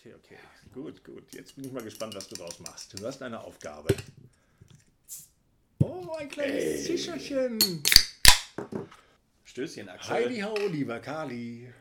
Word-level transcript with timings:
okay, 0.00 0.14
okay. 0.14 0.38
Gut, 0.72 1.04
gut. 1.04 1.24
Jetzt 1.32 1.56
bin 1.56 1.64
ich 1.64 1.72
mal 1.72 1.82
gespannt, 1.82 2.14
was 2.14 2.28
du 2.28 2.36
draus 2.36 2.58
machst. 2.60 2.98
Du 2.98 3.06
hast 3.06 3.22
eine 3.22 3.40
Aufgabe. 3.40 3.94
Oh, 5.80 6.14
ein 6.18 6.28
kleines 6.28 6.84
Zischerchen. 6.84 7.58
Stößchen, 9.44 9.88
Axel. 9.88 10.14
Heidi 10.14 10.40
ho, 10.40 10.54
lieber 10.68 11.00
Kali. 11.00 11.72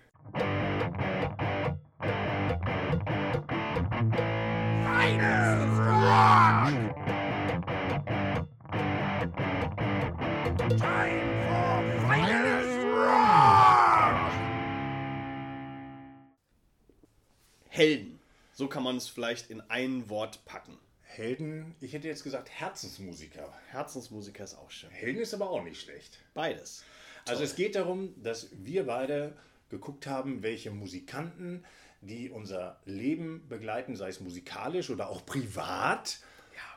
So 18.60 18.68
kann 18.68 18.84
man 18.84 18.98
es 18.98 19.08
vielleicht 19.08 19.50
in 19.52 19.62
ein 19.70 20.10
Wort 20.10 20.44
packen. 20.44 20.78
Helden, 21.02 21.76
ich 21.80 21.94
hätte 21.94 22.10
jetzt 22.10 22.26
gesagt 22.26 22.50
Herzensmusiker. 22.50 23.54
Herzensmusiker 23.70 24.44
ist 24.44 24.56
auch 24.56 24.70
schön. 24.70 24.90
Helden 24.90 25.22
ist 25.22 25.34
aber 25.34 25.50
auch 25.50 25.64
nicht 25.64 25.80
schlecht. 25.80 26.18
Beides. 26.34 26.84
Also 27.26 27.44
es 27.44 27.56
geht 27.56 27.76
darum, 27.76 28.14
dass 28.22 28.50
wir 28.52 28.86
beide 28.86 29.32
geguckt 29.70 30.08
haben, 30.08 30.44
welche 30.44 30.72
Musikanten, 30.72 31.64
die 32.02 32.30
unser 32.30 32.82
Leben 32.84 33.48
begleiten, 33.48 33.96
sei 33.96 34.10
es 34.10 34.20
musikalisch 34.20 34.90
oder 34.90 35.08
auch 35.08 35.26
privat, 35.26 36.20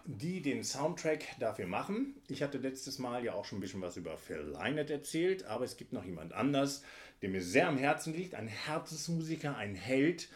die 0.04 0.40
den 0.40 0.62
Soundtrack 0.62 1.24
dafür 1.40 1.66
machen. 1.66 2.14
Ich 2.28 2.44
hatte 2.44 2.58
letztes 2.58 3.00
Mal 3.00 3.24
ja 3.24 3.32
auch 3.32 3.44
schon 3.44 3.58
ein 3.58 3.60
bisschen 3.60 3.82
was 3.82 3.96
über 3.96 4.16
Phil 4.16 4.54
Lynott 4.56 4.90
erzählt, 4.90 5.46
aber 5.46 5.64
es 5.64 5.76
gibt 5.76 5.92
noch 5.92 6.04
jemand 6.04 6.32
anders, 6.32 6.84
der 7.22 7.28
mir 7.28 7.42
sehr 7.42 7.66
am 7.66 7.76
Herzen 7.76 8.14
liegt, 8.14 8.36
ein 8.36 8.46
Herzensmusiker, 8.46 9.56
ein 9.56 9.74
Held, 9.74 10.28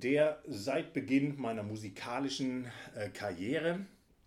der 0.00 0.42
seit 0.48 0.94
Beginn 0.94 1.38
meiner 1.38 1.62
musikalischen 1.62 2.70
äh, 2.94 3.10
Karriere 3.10 3.80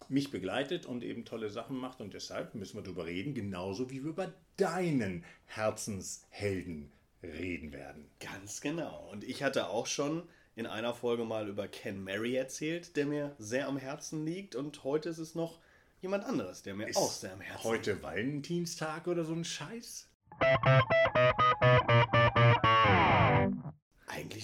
mich 0.07 0.29
begleitet 0.29 0.85
und 0.85 1.03
eben 1.03 1.25
tolle 1.25 1.49
Sachen 1.49 1.77
macht 1.77 1.99
und 1.99 2.13
deshalb 2.13 2.53
müssen 2.53 2.77
wir 2.77 2.83
darüber 2.83 3.07
reden, 3.07 3.33
genauso 3.33 3.89
wie 3.89 4.03
wir 4.03 4.11
über 4.11 4.33
deinen 4.57 5.25
Herzenshelden 5.45 6.91
reden 7.23 7.73
werden. 7.73 8.05
Ganz 8.19 8.61
genau. 8.61 9.09
Und 9.11 9.23
ich 9.23 9.41
hatte 9.41 9.69
auch 9.69 9.87
schon 9.87 10.23
in 10.55 10.67
einer 10.67 10.93
Folge 10.93 11.25
mal 11.25 11.49
über 11.49 11.67
Ken 11.67 12.03
Mary 12.03 12.35
erzählt, 12.35 12.95
der 12.95 13.07
mir 13.07 13.35
sehr 13.39 13.67
am 13.67 13.77
Herzen 13.77 14.23
liegt. 14.25 14.55
Und 14.55 14.83
heute 14.83 15.09
ist 15.09 15.17
es 15.17 15.33
noch 15.33 15.59
jemand 16.01 16.23
anderes, 16.25 16.61
der 16.61 16.75
mir 16.75 16.87
auch 16.95 17.11
sehr 17.11 17.33
am 17.33 17.41
Herzen 17.41 17.71
liegt. 17.71 17.87
Heute 17.87 18.03
Valentinstag 18.03 19.07
oder 19.07 19.25
so 19.25 19.33
ein 19.33 19.43
Scheiß? 19.43 20.07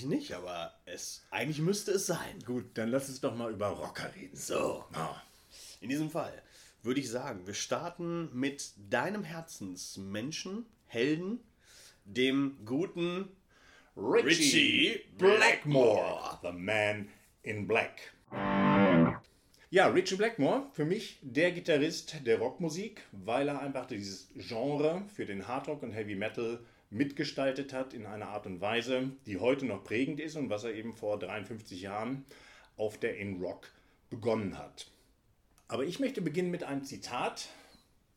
Eigentlich 0.02 0.20
nicht, 0.20 0.34
aber 0.34 0.74
es 0.86 1.24
eigentlich 1.30 1.60
müsste 1.60 1.92
es 1.92 2.08
sein. 2.08 2.40
Gut, 2.46 2.66
dann 2.74 2.90
lass 2.90 3.08
uns 3.08 3.22
doch 3.22 3.36
mal 3.36 3.52
über 3.52 3.68
Rocker 3.68 4.10
reden. 4.16 4.36
So. 4.36 4.84
Ah, 4.94 5.22
In 5.80 5.90
diesem 5.90 6.10
Fall 6.10 6.42
würde 6.82 7.00
ich 7.00 7.10
sagen, 7.10 7.46
wir 7.46 7.54
starten 7.54 8.30
mit 8.34 8.72
deinem 8.90 9.24
Herzensmenschen, 9.24 10.66
Helden, 10.88 11.40
dem 12.06 12.58
guten 12.66 13.28
Richie 13.96 15.02
Blackmore. 15.20 16.40
The 16.42 16.52
Man 16.52 17.10
in 17.44 17.68
Black. 17.68 18.14
Ja, 19.70 19.88
Richie 19.88 20.16
Blackmore, 20.16 20.66
für 20.74 20.86
mich 20.86 21.20
der 21.22 21.52
Gitarrist 21.52 22.16
der 22.26 22.40
Rockmusik, 22.40 23.04
weil 23.12 23.50
er 23.50 23.62
einfach 23.62 23.86
dieses 23.86 24.30
Genre 24.36 25.04
für 25.16 25.26
den 25.28 25.48
Hardrock 25.48 25.84
und 25.84 25.92
Heavy 25.92 26.16
Metal 26.16 26.60
mitgestaltet 26.92 27.74
hat 27.74 27.94
in 27.94 28.06
einer 28.06 28.28
Art 28.28 28.46
und 28.46 28.62
Weise, 28.62 29.12
die 29.26 29.40
heute 29.40 29.66
noch 29.66 29.84
prägend 29.84 30.20
ist 30.20 30.36
und 30.36 30.50
was 30.50 30.66
er 30.66 30.74
eben 30.74 30.94
vor 30.94 31.18
53 31.18 31.82
Jahren 31.82 32.26
auf 32.78 33.00
der 33.00 33.18
In-Rock 33.18 33.72
begonnen 34.10 34.58
hat. 34.58 34.92
Aber 35.68 35.86
ich 35.86 36.00
möchte 36.00 36.22
beginnen 36.22 36.52
mit 36.52 36.64
einem 36.64 36.84
Zitat, 36.84 37.48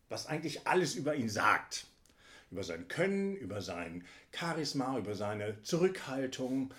was 0.08 0.27
eigentlich 0.27 0.66
alles 0.66 0.97
über 0.97 1.15
ihn 1.15 1.28
sagt. 1.28 1.87
Über 2.50 2.65
sein 2.65 2.88
Können, 2.88 3.37
über 3.37 3.62
sein 3.62 4.04
Charisma, 4.32 4.99
über 4.99 5.15
seine 5.15 5.62
Zurückhaltung. 5.62 6.75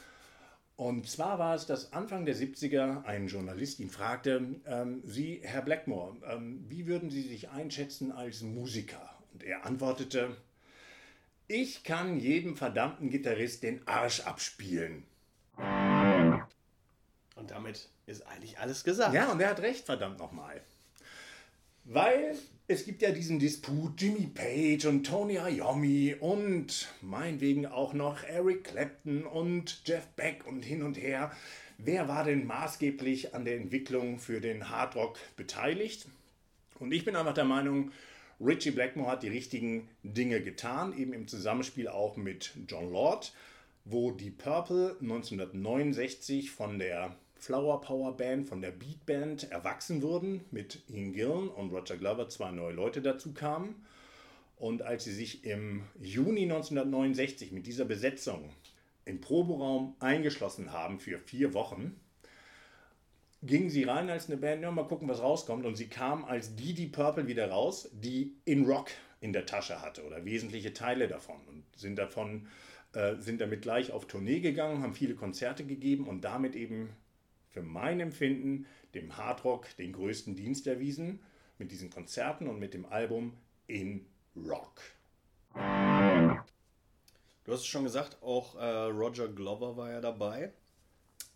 Und 0.76 1.08
zwar 1.08 1.40
war 1.40 1.56
es, 1.56 1.66
dass 1.66 1.94
Anfang 1.94 2.26
der 2.26 2.36
70er 2.36 3.06
ein 3.06 3.28
Journalist 3.28 3.80
ihn 3.80 3.90
fragte, 3.90 4.56
ähm, 4.66 5.02
Sie, 5.06 5.40
Herr 5.44 5.62
Blackmore, 5.62 6.18
ähm, 6.30 6.66
wie 6.68 6.88
würden 6.88 7.10
Sie 7.10 7.22
sich 7.22 7.50
einschätzen 7.50 8.12
als 8.12 8.42
Musiker? 8.42 9.18
Und 9.34 9.44
er 9.44 9.66
antwortete, 9.66 10.36
ich 11.48 11.84
kann 11.84 12.20
jedem 12.20 12.56
verdammten 12.56 13.10
Gitarrist 13.10 13.64
den 13.64 13.88
Arsch 13.88 14.22
abspielen. 14.22 15.04
Und 17.36 17.52
damit 17.52 17.90
ist 18.08 18.26
eigentlich 18.28 18.60
alles 18.60 18.84
gesagt. 18.84 19.14
Ja, 19.14 19.32
und 19.32 19.40
er 19.40 19.50
hat 19.50 19.62
recht, 19.62 19.86
verdammt 19.86 20.20
nochmal. 20.20 20.62
Weil 21.84 22.36
es 22.68 22.86
gibt 22.86 23.04
ja 23.04 23.12
diesen 23.12 23.38
Disput 23.38 24.02
Jimmy 24.02 24.28
Page 24.28 24.86
und 24.86 25.06
Tony 25.06 25.36
Iommi 25.36 26.16
und 26.20 26.88
meinetwegen 27.02 27.68
auch 27.68 27.94
noch 27.94 28.24
Eric 28.24 28.64
Clapton 28.64 29.24
und 29.24 29.84
Jeff 29.86 30.08
Beck 30.16 30.48
und 30.48 30.64
hin 30.64 30.82
und 30.82 30.98
her. 30.98 31.32
Wer 31.78 32.08
war 32.08 32.24
denn 32.24 32.48
maßgeblich 32.48 33.36
an 33.36 33.46
der 33.46 33.58
Entwicklung 33.58 34.18
für 34.18 34.42
den 34.42 34.70
Hardrock 34.70 35.20
beteiligt? 35.36 36.08
Und 36.80 36.92
ich 36.92 37.06
bin 37.06 37.16
einfach 37.16 37.34
der 37.34 37.46
Meinung, 37.46 37.92
Richie 38.40 38.72
Blackmore 38.72 39.12
hat 39.12 39.24
die 39.24 39.30
richtigen 39.30 39.88
Dinge 40.04 40.42
getan, 40.42 40.98
eben 40.98 41.14
im 41.14 41.28
Zusammenspiel 41.28 41.88
auch 41.88 42.18
mit 42.18 42.52
John 42.68 42.92
Lord, 42.92 43.34
wo 43.86 44.12
die 44.12 44.32
Purple 44.32 44.98
1969 45.00 46.52
von 46.52 46.80
der 46.80 47.16
Flower 47.36 47.80
Power 47.82 48.18
Band, 48.18 48.48
von 48.48 48.62
der 48.62 48.72
Beat 48.72 49.06
Band 49.06 49.52
erwachsen 49.52 50.02
wurden, 50.02 50.42
mit 50.52 50.82
Ian 50.90 51.14
Gillan 51.14 51.48
und 51.50 51.72
Roger 51.72 51.96
Glover 51.96 52.28
zwei 52.28 52.52
neue 52.52 52.74
Leute 52.74 53.02
dazu 53.02 53.34
kamen. 53.34 53.86
Und 54.58 54.82
als 54.82 55.04
sie 55.04 55.14
sich 55.14 55.44
im 55.46 55.84
Juni 56.02 56.44
1969 56.44 57.52
mit 57.52 57.68
dieser 57.68 57.86
Besetzung 57.86 58.50
im 59.06 59.22
Proberaum 59.22 59.96
eingeschlossen 60.00 60.72
haben 60.72 61.00
für 61.00 61.20
vier 61.20 61.54
Wochen, 61.54 62.00
gingen 63.42 63.70
sie 63.70 63.84
rein 63.84 64.10
als 64.10 64.28
eine 64.28 64.38
Band, 64.38 64.62
ja, 64.62 64.72
mal 64.72 64.88
gucken, 64.88 65.08
was 65.08 65.22
rauskommt. 65.22 65.66
Und 65.66 65.76
sie 65.76 65.88
kamen 65.88 66.26
als 66.26 66.56
die, 66.56 66.74
die 66.74 66.88
Purple 66.88 67.28
wieder 67.28 67.50
raus, 67.50 67.90
die 67.94 68.36
in 68.46 68.66
Rock 68.66 68.90
in 69.22 69.34
der 69.34 69.46
Tasche 69.46 69.82
hatte 69.82 70.06
oder 70.06 70.26
wesentliche 70.26 70.74
Teile 70.74 71.08
davon 71.08 71.38
und 71.48 71.64
sind 71.76 71.98
davon, 71.98 72.48
äh, 72.94 73.16
sind 73.18 73.42
damit 73.42 73.62
gleich 73.62 73.92
auf 73.92 74.06
Tournee 74.08 74.40
gegangen, 74.40 74.82
haben 74.82 74.94
viele 74.94 75.16
Konzerte 75.16 75.66
gegeben 75.66 76.08
und 76.08 76.22
damit 76.22 76.56
eben 76.56 76.90
für 77.50 77.62
mein 77.62 78.00
Empfinden 78.00 78.66
dem 78.94 79.18
Hardrock 79.18 79.68
den 79.78 79.94
größten 79.94 80.36
Dienst 80.36 80.68
erwiesen 80.68 81.20
mit 81.58 81.72
diesen 81.72 81.90
Konzerten 81.90 82.48
und 82.48 82.60
mit 82.60 82.74
dem 82.74 82.86
Album 82.86 83.34
In 83.68 84.06
Rock. 84.36 84.82
Du 87.46 87.52
hast 87.52 87.62
es 87.62 87.68
schon 87.68 87.84
gesagt, 87.84 88.22
auch 88.22 88.56
äh, 88.56 88.66
Roger 88.66 89.28
Glover 89.28 89.78
war 89.78 89.92
ja 89.92 90.02
dabei. 90.02 90.52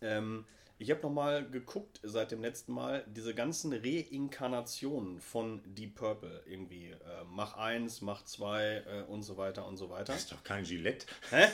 Ähm, 0.02 0.44
ich 0.80 0.90
habe 0.90 1.02
nochmal 1.02 1.48
geguckt 1.48 2.00
seit 2.02 2.30
dem 2.30 2.40
letzten 2.40 2.72
Mal, 2.72 3.04
diese 3.06 3.34
ganzen 3.34 3.72
Reinkarnationen 3.72 5.20
von 5.20 5.60
Deep 5.74 5.94
Purple 5.96 6.42
irgendwie. 6.46 6.90
Äh, 6.92 6.96
mach 7.28 7.54
1, 7.58 8.00
Mach 8.00 8.24
2 8.24 8.64
äh, 8.86 9.02
und 9.08 9.22
so 9.22 9.36
weiter 9.36 9.66
und 9.66 9.76
so 9.76 9.90
weiter. 9.90 10.12
Das 10.14 10.22
ist 10.22 10.32
doch 10.32 10.42
kein 10.42 10.64
Gillette. 10.64 11.06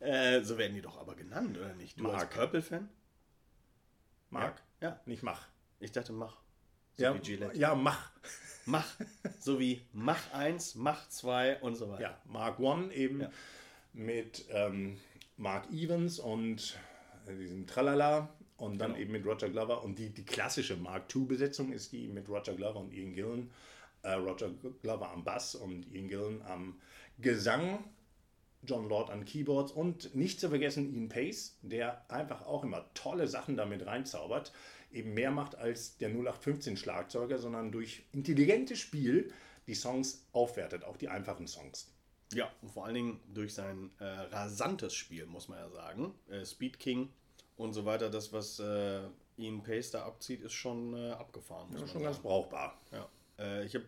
Äh, 0.00 0.42
so 0.42 0.58
werden 0.58 0.74
die 0.74 0.82
doch 0.82 0.98
aber 0.98 1.14
genannt, 1.14 1.56
oder 1.56 1.74
nicht? 1.74 1.98
Du 1.98 2.04
als 2.10 2.22
Mark. 2.22 2.30
Purple-Fan? 2.34 2.88
Mark? 4.30 4.62
Ja. 4.80 5.00
Nicht 5.06 5.22
mach. 5.22 5.46
Ich 5.80 5.92
dachte, 5.92 6.12
mach. 6.12 6.36
So 6.96 7.04
Ja, 7.04 7.14
wie 7.14 7.18
Gillette. 7.20 7.56
ja, 7.58 7.74
mach. 7.74 8.10
Mach. 8.66 8.86
So 9.38 9.58
wie 9.58 9.82
Mach 9.92 10.32
1, 10.32 10.74
Mach 10.76 11.08
2 11.08 11.60
und 11.60 11.74
so 11.76 11.90
weiter. 11.90 12.00
Ja, 12.02 12.18
Mark 12.24 12.58
One 12.60 12.92
eben 12.94 13.22
Ja. 13.22 13.30
mit 13.92 14.44
ähm, 14.50 14.98
Mark 15.36 15.70
Evans 15.70 16.18
und 16.18 16.78
diesem 17.32 17.66
Tralala 17.66 18.28
und 18.56 18.78
dann 18.78 18.92
Genau. 18.92 19.02
eben 19.02 19.12
mit 19.12 19.26
Roger 19.26 19.48
Glover. 19.48 19.82
Und 19.82 19.98
die, 19.98 20.10
die 20.10 20.24
klassische 20.24 20.76
Mark 20.76 21.14
II-Besetzung 21.14 21.72
ist 21.72 21.92
die 21.92 22.08
mit 22.08 22.28
Roger 22.28 22.54
Glover 22.54 22.80
und 22.80 22.92
Ian 22.92 23.14
Gillan. 23.14 23.50
Äh, 24.02 24.12
Roger 24.12 24.50
Glover 24.82 25.10
am 25.10 25.24
Bass 25.24 25.54
und 25.54 25.86
Ian 25.92 26.08
Gillan 26.08 26.42
am 26.42 26.80
Gesang. 27.18 27.84
John 28.66 28.88
Lord 28.88 29.10
an 29.10 29.24
Keyboards 29.26 29.72
und 29.72 30.14
nicht 30.14 30.40
zu 30.40 30.48
vergessen 30.48 30.94
Ian 30.94 31.08
Pace, 31.10 31.58
der 31.60 32.10
einfach 32.10 32.46
auch 32.46 32.64
immer 32.64 32.88
tolle 32.94 33.28
Sachen 33.28 33.56
damit 33.58 33.84
reinzaubert, 33.84 34.52
eben 34.90 35.12
mehr 35.12 35.30
macht 35.30 35.56
als 35.56 35.98
der 35.98 36.08
0815 36.08 36.76
Schlagzeuger, 36.78 37.38
sondern 37.38 37.72
durch 37.72 38.04
intelligentes 38.12 38.78
Spiel 38.78 39.30
die 39.66 39.74
Songs 39.74 40.26
aufwertet, 40.32 40.84
auch 40.84 40.96
die 40.96 41.08
einfachen 41.08 41.46
Songs. 41.46 41.93
Ja, 42.34 42.50
und 42.62 42.70
vor 42.70 42.84
allen 42.86 42.94
Dingen 42.94 43.20
durch 43.32 43.54
sein 43.54 43.90
äh, 43.98 44.04
rasantes 44.04 44.94
Spiel, 44.94 45.26
muss 45.26 45.48
man 45.48 45.58
ja 45.58 45.68
sagen. 45.70 46.14
Äh, 46.28 46.44
Speed 46.44 46.78
King 46.78 47.12
und 47.56 47.72
so 47.72 47.84
weiter, 47.84 48.10
das, 48.10 48.32
was 48.32 48.58
äh, 48.60 49.00
Ian 49.36 49.62
Pace 49.62 49.90
da 49.92 50.04
abzieht, 50.04 50.42
ist 50.42 50.52
schon 50.52 50.94
äh, 50.94 51.10
abgefahren. 51.12 51.68
Muss 51.70 51.80
Ja, 51.80 51.86
schon 51.86 51.92
sagen. 51.94 52.04
ganz 52.04 52.18
brauchbar. 52.18 52.78
Ja. 52.92 53.08
Äh, 53.38 53.64
ich 53.64 53.74
habe 53.74 53.84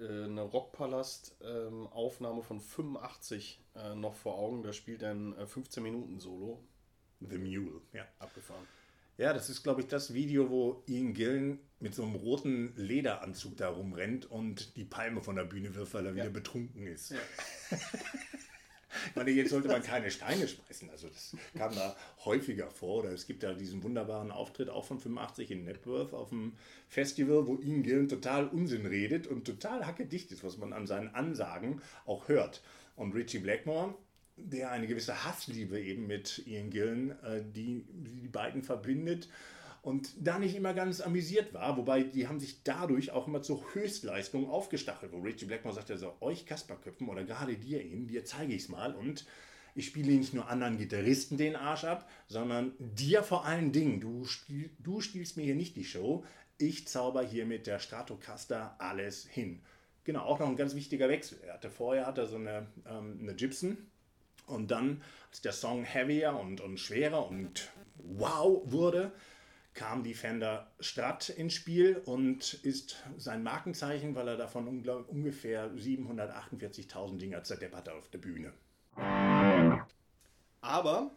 äh, 0.00 0.24
eine 0.24 0.42
Rockpalast-Aufnahme 0.42 2.42
von 2.42 2.60
85 2.60 3.60
äh, 3.76 3.94
noch 3.94 4.14
vor 4.14 4.36
Augen. 4.38 4.62
Da 4.62 4.72
spielt 4.72 5.02
er 5.02 5.12
ein 5.12 5.36
äh, 5.38 5.42
15-Minuten-Solo. 5.44 6.60
The 7.20 7.38
Mule, 7.38 7.80
ja. 7.92 8.04
Abgefahren. 8.18 8.66
Ja, 9.16 9.32
das 9.32 9.48
ist, 9.48 9.62
glaube 9.62 9.80
ich, 9.80 9.86
das 9.86 10.12
Video, 10.12 10.50
wo 10.50 10.82
Ian 10.86 11.14
Gillen 11.14 11.60
mit 11.78 11.94
so 11.94 12.02
einem 12.02 12.16
roten 12.16 12.74
Lederanzug 12.76 13.56
da 13.56 13.68
rumrennt 13.68 14.30
und 14.30 14.76
die 14.76 14.84
Palme 14.84 15.22
von 15.22 15.36
der 15.36 15.44
Bühne 15.44 15.74
wirft, 15.74 15.94
weil 15.94 16.06
er 16.06 16.14
wieder 16.14 16.30
betrunken 16.30 16.86
ist. 16.86 17.10
Ja. 17.10 17.18
Ich 19.10 19.16
meine, 19.16 19.30
jetzt 19.30 19.50
sollte 19.50 19.68
man 19.68 19.82
keine 19.82 20.10
Steine 20.10 20.46
schmeißen. 20.46 20.88
Also 20.90 21.08
das 21.08 21.36
kam 21.56 21.74
da 21.74 21.96
häufiger 22.24 22.70
vor. 22.70 23.00
Oder 23.02 23.10
es 23.10 23.26
gibt 23.26 23.42
da 23.42 23.52
diesen 23.52 23.82
wunderbaren 23.82 24.30
Auftritt 24.30 24.70
auch 24.70 24.84
von 24.84 24.98
85 24.98 25.50
in 25.50 25.64
Networth 25.64 26.14
auf 26.14 26.28
dem 26.30 26.52
Festival, 26.88 27.46
wo 27.46 27.58
Ian 27.58 27.82
Gillen 27.82 28.08
total 28.08 28.48
Unsinn 28.48 28.86
redet 28.86 29.26
und 29.26 29.44
total 29.44 29.86
hackedicht 29.86 30.32
ist, 30.32 30.44
was 30.44 30.58
man 30.58 30.72
an 30.72 30.86
seinen 30.86 31.14
Ansagen 31.14 31.82
auch 32.06 32.28
hört. 32.28 32.62
Und 32.96 33.14
Richie 33.14 33.40
Blackmore, 33.40 33.94
der 34.36 34.70
eine 34.70 34.86
gewisse 34.86 35.24
Hassliebe 35.24 35.80
eben 35.80 36.06
mit 36.06 36.42
Ian 36.46 36.70
Gillen, 36.70 37.10
äh, 37.22 37.42
die 37.44 37.84
die 37.88 38.28
beiden 38.28 38.62
verbindet, 38.62 39.28
und 39.84 40.14
da 40.18 40.38
nicht 40.38 40.56
immer 40.56 40.72
ganz 40.72 41.02
amüsiert 41.02 41.52
war, 41.52 41.76
wobei 41.76 42.04
die 42.04 42.26
haben 42.26 42.40
sich 42.40 42.62
dadurch 42.64 43.10
auch 43.10 43.28
immer 43.28 43.42
zur 43.42 43.74
Höchstleistung 43.74 44.48
aufgestachelt, 44.48 45.12
wo 45.12 45.18
Richie 45.18 45.44
Blackmore 45.44 45.74
sagt, 45.74 45.90
also 45.90 46.16
euch 46.20 46.46
Kasperköpfen 46.46 47.06
oder 47.06 47.22
gerade 47.24 47.54
dir 47.56 47.82
ihn, 47.82 48.06
dir 48.06 48.24
zeige 48.24 48.54
ich 48.54 48.62
es 48.62 48.68
mal 48.70 48.94
und 48.94 49.26
ich 49.74 49.86
spiele 49.86 50.12
nicht 50.12 50.32
nur 50.32 50.48
anderen 50.48 50.78
Gitarristen 50.78 51.36
den 51.36 51.54
Arsch 51.54 51.84
ab, 51.84 52.08
sondern 52.28 52.72
dir 52.78 53.22
vor 53.22 53.44
allen 53.44 53.72
Dingen, 53.72 54.00
du, 54.00 54.24
spiel, 54.24 54.70
du 54.78 55.02
spielst 55.02 55.36
mir 55.36 55.42
hier 55.42 55.54
nicht 55.54 55.76
die 55.76 55.84
Show, 55.84 56.24
ich 56.56 56.88
zauber 56.88 57.22
hier 57.22 57.44
mit 57.44 57.66
der 57.66 57.78
Stratocaster 57.78 58.76
alles 58.78 59.26
hin. 59.26 59.60
Genau, 60.04 60.22
auch 60.22 60.38
noch 60.38 60.48
ein 60.48 60.56
ganz 60.56 60.74
wichtiger 60.74 61.10
Wechsel. 61.10 61.40
Er 61.44 61.54
hatte 61.54 61.70
vorher 61.70 62.06
hatte 62.06 62.26
so 62.26 62.36
eine, 62.36 62.68
ähm, 62.88 63.18
eine 63.20 63.34
Gibson 63.34 63.76
und 64.46 64.70
dann, 64.70 65.02
als 65.30 65.40
der 65.40 65.52
Song 65.52 65.84
heavier 65.84 66.34
und, 66.38 66.60
und 66.60 66.78
schwerer 66.78 67.26
und 67.28 67.70
wow 67.96 68.60
wurde, 68.64 69.12
kam 69.74 70.04
die 70.04 70.14
Fender 70.14 70.70
Strat 70.78 71.28
ins 71.30 71.54
Spiel 71.54 71.96
und 72.04 72.54
ist 72.62 73.02
sein 73.16 73.42
Markenzeichen, 73.42 74.14
weil 74.14 74.28
er 74.28 74.36
davon 74.36 74.68
ungefähr 74.68 75.70
748.000 75.72 77.18
Dinger 77.18 77.42
zerdeppert 77.42 77.88
auf 77.88 78.08
der 78.10 78.18
Bühne. 78.18 78.52
Aber 80.60 81.10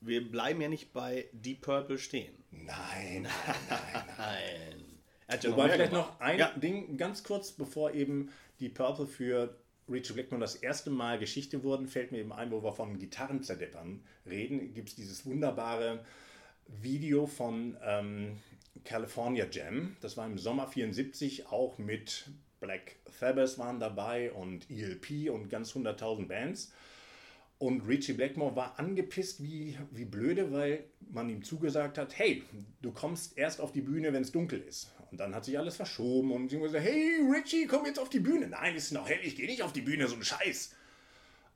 wir 0.00 0.30
bleiben 0.30 0.60
ja 0.60 0.68
nicht 0.68 0.92
bei 0.92 1.28
Deep 1.32 1.60
Purple 1.62 1.98
stehen. 1.98 2.34
Nein, 2.50 3.22
nein, 3.46 3.56
nein, 3.68 4.04
nein. 4.18 4.84
Er 5.26 5.34
hat 5.34 5.44
ja 5.44 5.50
Wobei 5.52 5.66
noch 5.68 5.72
vielleicht 5.74 5.90
gemacht. 5.92 6.10
noch 6.10 6.20
ein 6.20 6.38
Ja. 6.38 6.50
Ding 6.58 6.96
ganz 6.96 7.22
kurz, 7.22 7.52
bevor 7.52 7.92
eben 7.92 8.30
Deep 8.60 8.74
Purple 8.74 9.06
für 9.06 9.56
Richie 9.88 10.12
Blackmore 10.12 10.40
das 10.40 10.56
erste 10.56 10.90
Mal 10.90 11.18
Geschichte 11.18 11.62
wurden, 11.62 11.86
fällt 11.86 12.12
mir 12.12 12.18
eben 12.18 12.32
ein, 12.32 12.50
wo 12.50 12.62
wir 12.62 12.72
von 12.72 12.98
Gitarrenzerdeppern 12.98 14.00
reden, 14.26 14.74
gibt 14.74 14.90
es 14.90 14.94
dieses 14.94 15.26
wunderbare 15.26 16.04
Video 16.66 17.26
von 17.26 17.76
ähm, 17.84 18.38
California 18.84 19.46
Jam. 19.50 19.96
Das 20.00 20.16
war 20.16 20.26
im 20.26 20.38
Sommer 20.38 20.66
74 20.66 21.46
auch 21.48 21.78
mit 21.78 22.30
Black 22.60 22.96
Sabbath 23.10 23.58
waren 23.58 23.80
dabei 23.80 24.32
und 24.32 24.70
ELP 24.70 25.30
und 25.30 25.50
ganz 25.50 25.72
100.000 25.72 26.28
Bands. 26.28 26.72
Und 27.58 27.86
Richie 27.86 28.14
Blackmore 28.14 28.56
war 28.56 28.78
angepisst 28.78 29.42
wie, 29.42 29.78
wie 29.90 30.04
blöde, 30.04 30.50
weil 30.50 30.84
man 31.10 31.28
ihm 31.28 31.44
zugesagt 31.44 31.98
hat, 31.98 32.18
hey, 32.18 32.42
du 32.80 32.90
kommst 32.90 33.38
erst 33.38 33.60
auf 33.60 33.72
die 33.72 33.82
Bühne, 33.82 34.12
wenn 34.12 34.22
es 34.22 34.32
dunkel 34.32 34.60
ist. 34.60 34.92
Und 35.12 35.18
dann 35.18 35.34
hat 35.34 35.44
sich 35.44 35.58
alles 35.58 35.76
verschoben 35.76 36.32
und 36.32 36.48
sie 36.48 36.56
haben 36.56 36.62
gesagt, 36.62 36.84
hey 36.84 37.20
Richie, 37.30 37.66
komm 37.66 37.84
jetzt 37.84 37.98
auf 37.98 38.08
die 38.08 38.18
Bühne. 38.18 38.48
Nein, 38.48 38.74
ist 38.74 38.92
noch 38.92 39.06
hell, 39.06 39.20
ich 39.22 39.36
gehe 39.36 39.46
nicht 39.46 39.62
auf 39.62 39.74
die 39.74 39.82
Bühne, 39.82 40.08
so 40.08 40.16
ein 40.16 40.24
Scheiß. 40.24 40.74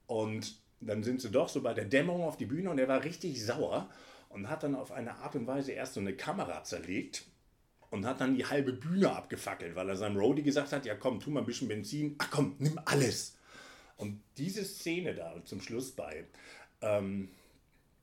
Und 0.06 0.60
dann 0.80 1.02
sind 1.02 1.22
sie 1.22 1.30
doch 1.30 1.48
so 1.48 1.62
bei 1.62 1.72
der 1.72 1.86
Dämmerung 1.86 2.24
auf 2.24 2.36
die 2.36 2.44
Bühne 2.44 2.68
und 2.68 2.78
er 2.78 2.86
war 2.86 3.02
richtig 3.02 3.42
sauer 3.42 3.88
und 4.28 4.50
hat 4.50 4.62
dann 4.62 4.74
auf 4.74 4.92
eine 4.92 5.16
Art 5.16 5.36
und 5.36 5.46
Weise 5.46 5.72
erst 5.72 5.94
so 5.94 6.00
eine 6.00 6.14
Kamera 6.14 6.64
zerlegt 6.64 7.24
und 7.88 8.04
hat 8.04 8.20
dann 8.20 8.34
die 8.34 8.44
halbe 8.44 8.74
Bühne 8.74 9.10
abgefackelt, 9.10 9.74
weil 9.74 9.88
er 9.88 9.96
seinem 9.96 10.18
Roadie 10.18 10.42
gesagt 10.42 10.72
hat, 10.72 10.84
ja 10.84 10.94
komm, 10.94 11.18
tu 11.18 11.30
mal 11.30 11.40
ein 11.40 11.46
bisschen 11.46 11.68
Benzin. 11.68 12.14
Ach 12.18 12.30
komm, 12.30 12.56
nimm 12.58 12.78
alles. 12.84 13.38
Und 13.96 14.20
diese 14.36 14.66
Szene 14.66 15.14
da 15.14 15.42
zum 15.46 15.62
Schluss 15.62 15.92
bei, 15.92 16.26
ähm, 16.82 17.30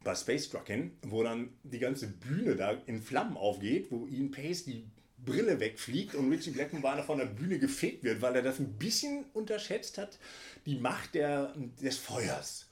bei 0.03 0.15
Space 0.15 0.49
Truckin', 0.49 0.97
wo 1.03 1.21
dann 1.21 1.49
die 1.61 1.77
ganze 1.77 2.07
Bühne 2.07 2.55
da 2.55 2.71
in 2.87 2.99
Flammen 2.99 3.37
aufgeht, 3.37 3.91
wo 3.91 4.07
Ian 4.07 4.31
Pace 4.31 4.65
die 4.65 4.87
Brille 5.17 5.59
wegfliegt 5.59 6.15
und 6.15 6.31
Richie 6.31 6.51
Blackmore 6.51 7.03
von 7.03 7.17
der 7.17 7.25
Bühne 7.25 7.59
gefegt 7.59 8.03
wird, 8.03 8.21
weil 8.21 8.35
er 8.35 8.41
das 8.41 8.59
ein 8.59 8.77
bisschen 8.77 9.25
unterschätzt 9.33 9.97
hat, 9.97 10.19
die 10.65 10.75
Macht 10.75 11.15
der, 11.15 11.53
des 11.81 11.97
Feuers. 11.97 12.69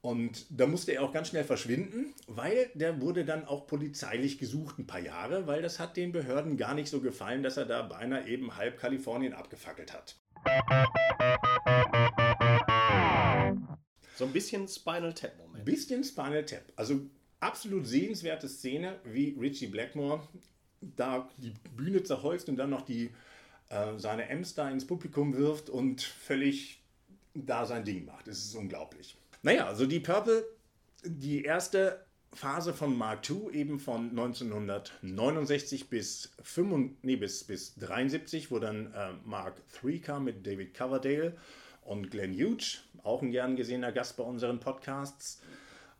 Und 0.00 0.46
da 0.50 0.66
musste 0.66 0.92
er 0.92 1.04
auch 1.04 1.12
ganz 1.12 1.28
schnell 1.28 1.44
verschwinden, 1.44 2.12
weil 2.26 2.70
der 2.74 3.00
wurde 3.00 3.24
dann 3.24 3.44
auch 3.44 3.68
polizeilich 3.68 4.38
gesucht 4.38 4.78
ein 4.78 4.86
paar 4.86 5.00
Jahre, 5.00 5.46
weil 5.46 5.62
das 5.62 5.78
hat 5.78 5.96
den 5.96 6.10
Behörden 6.10 6.56
gar 6.56 6.74
nicht 6.74 6.88
so 6.88 7.00
gefallen, 7.00 7.44
dass 7.44 7.56
er 7.56 7.66
da 7.66 7.82
beinahe 7.82 8.26
eben 8.26 8.56
halb 8.56 8.78
Kalifornien 8.78 9.32
abgefackelt 9.32 9.92
hat. 9.92 10.16
So 14.16 14.24
ein 14.24 14.32
bisschen 14.32 14.66
Spinal 14.66 15.14
Tap 15.14 15.38
Moment. 15.38 15.64
Bisschen 15.64 16.02
Spinal 16.02 16.44
Tap. 16.44 16.64
Also 16.74 17.00
absolut 17.38 17.86
sehenswerte 17.86 18.48
Szene, 18.48 18.98
wie 19.04 19.36
Richie 19.38 19.68
Blackmore 19.68 20.26
da 20.96 21.28
die 21.38 21.52
Bühne 21.76 22.02
zerholzt 22.02 22.48
und 22.48 22.56
dann 22.56 22.70
noch 22.70 22.82
die, 22.82 23.10
äh, 23.68 23.98
seine 23.98 24.28
Ems 24.28 24.54
da 24.54 24.70
ins 24.70 24.86
Publikum 24.86 25.36
wirft 25.36 25.70
und 25.70 26.02
völlig 26.02 26.82
da 27.34 27.64
sein 27.64 27.84
Ding 27.84 28.04
macht. 28.04 28.28
Es 28.28 28.44
ist 28.44 28.54
unglaublich. 28.54 29.16
Naja, 29.42 29.66
also 29.66 29.86
die 29.86 30.00
Purple, 30.00 30.44
die 31.04 31.42
erste 31.42 32.04
Phase 32.34 32.72
von 32.72 32.96
Mark 32.96 33.28
II, 33.28 33.52
eben 33.52 33.78
von 33.78 34.10
1969 34.10 35.90
bis, 35.90 36.32
75, 36.42 36.98
nee, 37.02 37.16
bis, 37.16 37.44
bis 37.44 37.74
73, 37.76 38.50
wo 38.50 38.58
dann 38.58 38.92
äh, 38.94 39.12
Mark 39.24 39.60
III 39.82 39.98
kam 39.98 40.24
mit 40.24 40.46
David 40.46 40.74
Coverdale 40.74 41.36
und 41.82 42.10
Glenn 42.10 42.32
Hughes, 42.32 42.82
auch 43.02 43.22
ein 43.22 43.32
gern 43.32 43.56
gesehener 43.56 43.92
Gast 43.92 44.16
bei 44.16 44.24
unseren 44.24 44.60
Podcasts. 44.60 45.42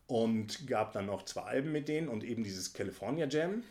Und 0.06 0.67
gab 0.67 0.93
dann 0.93 1.06
noch 1.06 1.25
zwei 1.25 1.43
Alben 1.43 1.73
mit 1.73 1.88
denen 1.88 2.08
und 2.08 2.23
eben 2.23 2.44
dieses 2.44 2.73
California 2.75 3.26
Jam. 3.26 3.62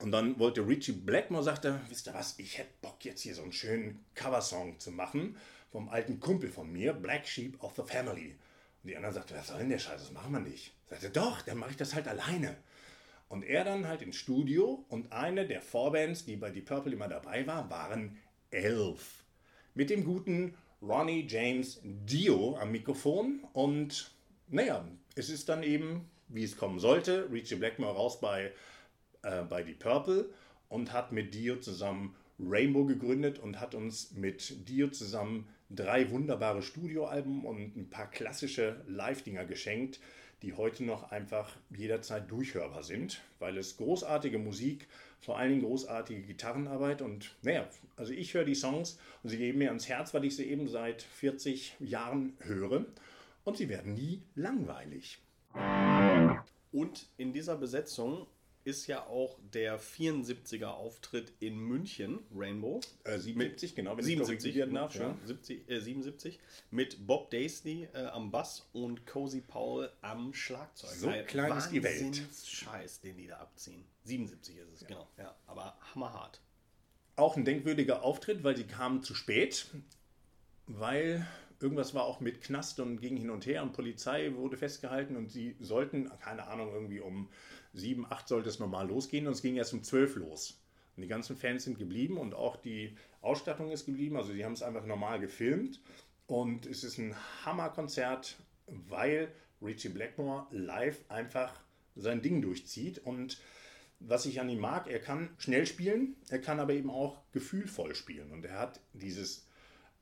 Und 0.00 0.10
dann 0.10 0.38
wollte 0.38 0.66
Richie 0.66 0.92
Blackmore, 0.92 1.44
sagte, 1.44 1.80
wisst 1.88 2.08
ihr 2.08 2.14
was, 2.14 2.38
ich 2.38 2.58
hätte 2.58 2.72
Bock 2.80 3.04
jetzt 3.04 3.22
hier 3.22 3.34
so 3.34 3.42
einen 3.42 3.52
schönen 3.52 4.04
Coversong 4.14 4.78
zu 4.80 4.90
machen 4.90 5.36
vom 5.70 5.88
alten 5.88 6.20
Kumpel 6.20 6.50
von 6.50 6.70
mir, 6.70 6.92
Black 6.92 7.26
Sheep 7.26 7.62
of 7.62 7.74
the 7.76 7.82
Family. 7.82 8.36
Und 8.82 8.88
die 8.88 8.96
anderen 8.96 9.14
sagten, 9.14 9.34
was 9.36 9.46
soll 9.46 9.58
denn 9.58 9.70
der 9.70 9.78
Scheiß, 9.78 10.00
das 10.00 10.12
machen 10.12 10.32
wir 10.32 10.40
nicht. 10.40 10.74
Sagte, 10.90 11.10
doch, 11.10 11.42
dann 11.42 11.58
mache 11.58 11.70
ich 11.70 11.76
das 11.76 11.94
halt 11.94 12.08
alleine. 12.08 12.56
Und 13.28 13.44
er 13.44 13.64
dann 13.64 13.88
halt 13.88 14.02
ins 14.02 14.16
Studio 14.16 14.84
und 14.88 15.12
eine 15.12 15.46
der 15.46 15.62
Vorbands, 15.62 16.26
die 16.26 16.36
bei 16.36 16.50
Deep 16.50 16.66
Purple 16.66 16.92
immer 16.92 17.08
dabei 17.08 17.46
war, 17.46 17.70
waren 17.70 18.18
Elf. 18.50 19.24
Mit 19.74 19.88
dem 19.88 20.04
guten 20.04 20.54
Ronnie 20.82 21.26
James 21.26 21.80
Dio 21.82 22.56
am 22.58 22.72
Mikrofon 22.72 23.46
und 23.52 24.10
naja, 24.48 24.86
es 25.14 25.30
ist 25.30 25.48
dann 25.48 25.62
eben, 25.62 26.10
wie 26.28 26.44
es 26.44 26.56
kommen 26.56 26.78
sollte, 26.78 27.30
Richie 27.30 27.54
Blackmore 27.54 27.94
raus 27.94 28.20
bei, 28.20 28.52
äh, 29.22 29.42
bei 29.42 29.62
Deep 29.62 29.80
Purple 29.80 30.30
und 30.68 30.92
hat 30.92 31.12
mit 31.12 31.34
Dio 31.34 31.56
zusammen 31.56 32.14
Rainbow 32.38 32.84
gegründet 32.84 33.38
und 33.38 33.60
hat 33.60 33.74
uns 33.74 34.12
mit 34.12 34.68
Dio 34.68 34.88
zusammen 34.88 35.48
drei 35.70 36.10
wunderbare 36.10 36.62
Studioalben 36.62 37.44
und 37.44 37.76
ein 37.76 37.88
paar 37.88 38.10
klassische 38.10 38.82
Live-Dinger 38.86 39.44
geschenkt, 39.44 40.00
die 40.42 40.54
heute 40.54 40.84
noch 40.84 41.10
einfach 41.12 41.56
jederzeit 41.70 42.30
durchhörbar 42.30 42.82
sind, 42.82 43.20
weil 43.38 43.56
es 43.56 43.76
großartige 43.76 44.38
Musik, 44.38 44.88
vor 45.20 45.38
allen 45.38 45.50
Dingen 45.50 45.62
großartige 45.62 46.22
Gitarrenarbeit 46.22 47.00
und 47.00 47.36
naja, 47.42 47.68
also 47.96 48.12
ich 48.12 48.34
höre 48.34 48.44
die 48.44 48.56
Songs 48.56 48.98
und 49.22 49.30
sie 49.30 49.38
geben 49.38 49.58
mir 49.58 49.68
ans 49.68 49.88
Herz, 49.88 50.12
weil 50.14 50.24
ich 50.24 50.34
sie 50.34 50.46
eben 50.46 50.68
seit 50.68 51.02
40 51.02 51.76
Jahren 51.78 52.32
höre 52.40 52.84
und 53.44 53.56
sie 53.56 53.68
werden 53.68 53.94
nie 53.94 54.22
langweilig. 54.34 55.20
Und 56.72 57.06
in 57.18 57.32
dieser 57.32 57.56
Besetzung 57.56 58.26
ist 58.64 58.86
ja 58.86 59.06
auch 59.06 59.38
der 59.52 59.80
74er 59.80 60.66
Auftritt 60.66 61.32
in 61.40 61.58
München, 61.58 62.20
Rainbow. 62.34 62.80
Äh, 63.04 63.18
77, 63.18 63.74
genau, 63.74 63.96
wenn 63.96 64.04
77, 64.04 64.34
ich 64.34 64.42
korrigieren 64.42 64.74
darf, 64.74 64.94
ja, 64.94 65.08
ja. 65.08 65.18
70, 65.24 65.70
äh, 65.70 65.80
77 65.80 66.38
mit 66.70 67.06
Bob 67.06 67.30
Daisley 67.30 67.88
äh, 67.92 68.06
am 68.06 68.30
Bass 68.30 68.68
und 68.72 69.06
Cozy 69.06 69.40
Powell 69.40 69.90
am 70.00 70.32
Schlagzeug. 70.32 70.90
So 70.90 71.08
Ein 71.08 71.26
klein 71.26 71.56
ist 71.56 71.70
die 71.70 71.82
Welt. 71.82 72.22
Scheiß, 72.44 73.00
den 73.00 73.16
die 73.16 73.26
da 73.26 73.38
abziehen. 73.38 73.84
77 74.04 74.56
ist 74.56 74.82
es, 74.82 74.86
genau. 74.86 75.08
Ja, 75.18 75.34
aber 75.46 75.76
hammerhart. 75.94 76.40
Auch 77.16 77.36
ein 77.36 77.44
denkwürdiger 77.44 78.02
Auftritt, 78.02 78.42
weil 78.42 78.56
sie 78.56 78.64
kamen 78.64 79.02
zu 79.02 79.14
spät, 79.14 79.66
weil 80.66 81.26
irgendwas 81.60 81.94
war 81.94 82.04
auch 82.04 82.20
mit 82.20 82.40
Knast 82.42 82.80
und 82.80 83.00
ging 83.00 83.16
hin 83.16 83.30
und 83.30 83.46
her 83.46 83.62
und 83.62 83.72
Polizei 83.72 84.34
wurde 84.34 84.56
festgehalten 84.56 85.16
und 85.16 85.30
sie 85.30 85.56
sollten, 85.60 86.10
keine 86.18 86.46
Ahnung, 86.48 86.72
irgendwie 86.72 87.00
um 87.00 87.28
7, 87.74 88.06
8 88.08 88.28
sollte 88.28 88.48
es 88.48 88.58
normal 88.58 88.88
losgehen 88.88 89.26
und 89.26 89.32
es 89.32 89.42
ging 89.42 89.56
erst 89.56 89.72
um 89.72 89.82
12 89.82 90.16
los. 90.16 90.60
Und 90.96 91.02
die 91.02 91.08
ganzen 91.08 91.36
Fans 91.36 91.64
sind 91.64 91.78
geblieben 91.78 92.18
und 92.18 92.34
auch 92.34 92.56
die 92.56 92.96
Ausstattung 93.22 93.70
ist 93.70 93.86
geblieben, 93.86 94.16
also 94.16 94.32
sie 94.32 94.44
haben 94.44 94.52
es 94.52 94.62
einfach 94.62 94.84
normal 94.84 95.20
gefilmt 95.20 95.80
und 96.26 96.66
es 96.66 96.84
ist 96.84 96.98
ein 96.98 97.14
Hammerkonzert, 97.44 98.36
weil 98.66 99.32
Richie 99.60 99.88
Blackmore 99.88 100.46
live 100.50 100.98
einfach 101.08 101.60
sein 101.94 102.22
Ding 102.22 102.42
durchzieht. 102.42 102.98
Und 102.98 103.38
was 104.00 104.26
ich 104.26 104.40
an 104.40 104.48
ihm 104.48 104.60
mag, 104.60 104.88
er 104.88 104.98
kann 104.98 105.30
schnell 105.38 105.66
spielen, 105.66 106.16
er 106.28 106.40
kann 106.40 106.60
aber 106.60 106.72
eben 106.72 106.90
auch 106.90 107.18
gefühlvoll 107.32 107.94
spielen. 107.94 108.30
Und 108.32 108.44
er 108.44 108.58
hat 108.58 108.80
dieses, 108.92 109.46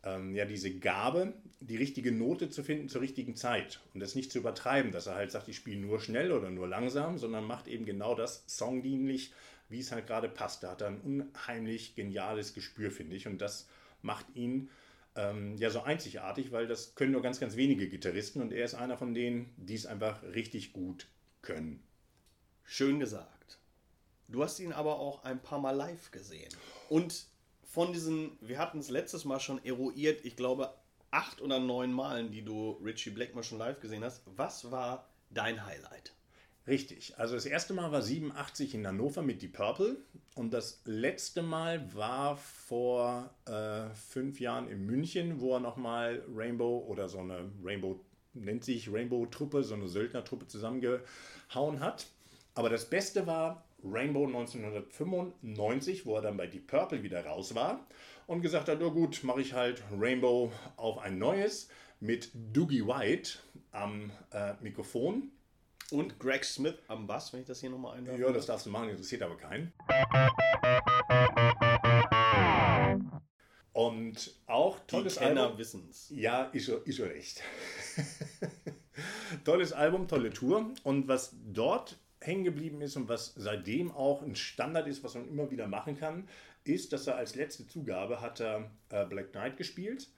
ähm, 0.03 0.35
ja, 0.35 0.45
diese 0.45 0.79
Gabe, 0.79 1.35
die 1.61 1.77
richtige 1.77 2.13
Note 2.13 2.49
zu 2.49 2.63
finden 2.63 2.89
zur 2.89 3.03
richtigen 3.03 3.37
Zeit. 3.37 3.81
Und 3.93 4.01
das 4.01 4.15
nicht 4.15 4.33
zu 4.33 4.39
übertreiben, 4.39 4.93
dass 4.93 5.07
er 5.07 5.15
halt 5.15 5.31
sagt, 5.31 5.49
ich 5.49 5.57
spiele 5.57 5.81
nur 5.81 6.01
schnell 6.01 6.33
oder 6.33 6.51
nur 6.51 6.69
langsam, 6.69 7.19
sondern 7.19 7.45
macht 7.45 7.69
eben 7.69 7.85
genau 7.85 8.15
das 8.15 8.45
songdienlich, 8.47 9.33
wie 9.69 9.81
es 9.81 9.93
halt 9.93 10.07
gerade 10.07 10.29
passt. 10.29 10.63
Da 10.63 10.71
hat 10.71 10.81
er 10.81 10.89
ein 10.89 11.01
unheimlich 11.01 11.95
geniales 11.95 12.55
Gespür, 12.55 12.91
finde 12.91 13.17
ich. 13.17 13.27
Und 13.27 13.41
das 13.41 13.69
macht 14.03 14.27
ihn 14.35 14.71
ähm, 15.17 15.57
ja 15.57 15.71
so 15.71 15.83
einzigartig, 15.83 16.53
weil 16.53 16.67
das 16.67 16.95
können 16.95 17.13
nur 17.13 17.23
ganz, 17.23 17.41
ganz 17.41 17.57
wenige 17.57 17.89
Gitarristen 17.89 18.41
und 18.41 18.53
er 18.53 18.65
ist 18.65 18.75
einer 18.75 18.97
von 18.97 19.15
denen, 19.15 19.53
die 19.57 19.75
es 19.75 19.87
einfach 19.87 20.23
richtig 20.23 20.73
gut 20.73 21.07
können. 21.43 21.83
Schön 22.65 23.01
gesagt. 23.01 23.59
Du 24.29 24.45
hast 24.45 24.61
ihn 24.61 24.73
aber 24.73 24.99
auch 25.01 25.25
ein 25.25 25.43
paar 25.43 25.59
Mal 25.59 25.73
live 25.73 26.11
gesehen. 26.13 26.53
Und 26.89 27.27
von 27.71 27.93
diesen, 27.93 28.37
wir 28.41 28.59
hatten 28.59 28.81
es 28.81 28.91
letztes 28.91 29.25
Mal 29.25 29.39
schon 29.39 29.65
eruiert, 29.65 30.25
ich 30.25 30.35
glaube 30.35 30.75
acht 31.13 31.41
oder 31.41 31.61
neun 31.61 31.93
Malen, 31.93 32.33
die 32.33 32.43
du 32.43 32.73
Richie 32.85 33.11
Blackmore 33.11 33.45
schon 33.45 33.59
live 33.59 33.79
gesehen 33.81 34.03
hast. 34.03 34.23
Was 34.37 34.73
war 34.73 35.09
dein 35.31 35.65
Highlight? 35.65 36.13
Richtig. 36.67 37.17
Also 37.17 37.37
das 37.37 37.47
erste 37.47 37.73
Mal 37.73 37.93
war 37.93 38.03
87 38.03 38.75
in 38.75 38.87
Hannover 38.87 39.23
mit 39.23 39.43
Deep 39.43 39.53
Purple 39.53 39.97
und 40.35 40.53
das 40.53 40.83
letzte 40.85 41.43
Mal 41.43 41.95
war 41.95 42.37
vor 42.37 43.31
äh, 43.47 43.89
fünf 43.95 44.41
Jahren 44.41 44.69
in 44.69 44.85
München, 44.85 45.41
wo 45.41 45.55
er 45.55 45.61
nochmal 45.61 46.25
Rainbow 46.35 46.85
oder 46.89 47.09
so 47.09 47.19
eine 47.19 47.51
Rainbow, 47.63 48.01
nennt 48.35 48.65
sich 48.65 48.93
Rainbow-Truppe, 48.93 49.63
so 49.63 49.75
eine 49.75 49.87
Söldnertruppe 49.87 50.49
zusammengehauen 50.49 51.79
hat. 51.79 52.07
Aber 52.55 52.69
das 52.69 52.91
Beste 52.91 53.29
war 53.29 53.65
Rainbow 53.85 54.27
1995, 54.27 56.07
wo 56.07 56.17
er 56.17 56.23
dann 56.23 56.37
bei 56.37 56.47
Deep 56.47 56.67
Purple 56.67 57.03
wieder 57.03 57.25
raus 57.25 57.55
war 57.55 57.87
und 58.27 58.43
gesagt 58.43 58.69
hat, 58.69 58.83
oh 58.83 58.91
gut, 58.91 59.25
mache 59.25 59.41
ich 59.41 59.53
halt 59.53 59.83
Rainbow 59.99 60.53
auf 60.77 60.99
ein 60.99 61.19
neues 61.19 61.69
mit 62.01 62.31
Doogie 62.35 62.87
White 62.87 63.39
am 63.73 64.11
äh, 64.33 64.55
Mikrofon. 64.61 65.33
Und 65.91 66.21
Greg 66.21 66.45
Smith 66.45 66.77
am 66.87 67.07
Bass, 67.09 67.33
wenn 67.33 67.41
ich 67.41 67.47
das 67.47 67.61
hier 67.61 67.71
nochmal 67.71 67.99
einwerfe. 67.99 68.21
Ja, 68.21 68.31
das 68.31 68.47
darfst 68.47 68.67
du 68.67 68.71
machen, 68.71 68.91
interessiert 68.91 69.23
aber 69.23 69.37
keinen. 69.37 69.73
Und 73.73 74.35
auch 74.47 74.79
tolles 74.87 75.15
Die 75.15 75.21
Kenner 75.21 75.43
Album. 75.45 75.59
wissen's. 75.59 76.13
Ja, 76.15 76.45
ist 76.45 76.67
schon, 76.67 76.83
ist 76.85 76.97
schon 76.97 77.09
recht. 77.09 77.43
tolles 79.45 79.73
Album, 79.73 80.07
tolle 80.07 80.31
Tour. 80.31 80.73
Und 80.85 81.09
was 81.09 81.35
dort 81.45 81.99
hängen 82.21 82.45
geblieben 82.45 82.81
ist 82.83 82.97
und 82.97 83.09
was 83.09 83.35
seitdem 83.37 83.91
auch 83.91 84.23
ein 84.23 84.37
Standard 84.37 84.87
ist, 84.87 85.03
was 85.03 85.15
man 85.15 85.29
immer 85.29 85.51
wieder 85.51 85.67
machen 85.67 85.99
kann, 85.99 86.29
ist, 86.65 86.93
dass 86.93 87.07
er 87.07 87.17
als 87.17 87.35
letzte 87.35 87.67
Zugabe 87.67 88.21
hat 88.21 88.41
er 88.41 88.71
äh, 88.91 89.07
Black 89.07 89.33
Knight 89.33 89.57
gespielt 89.57 90.09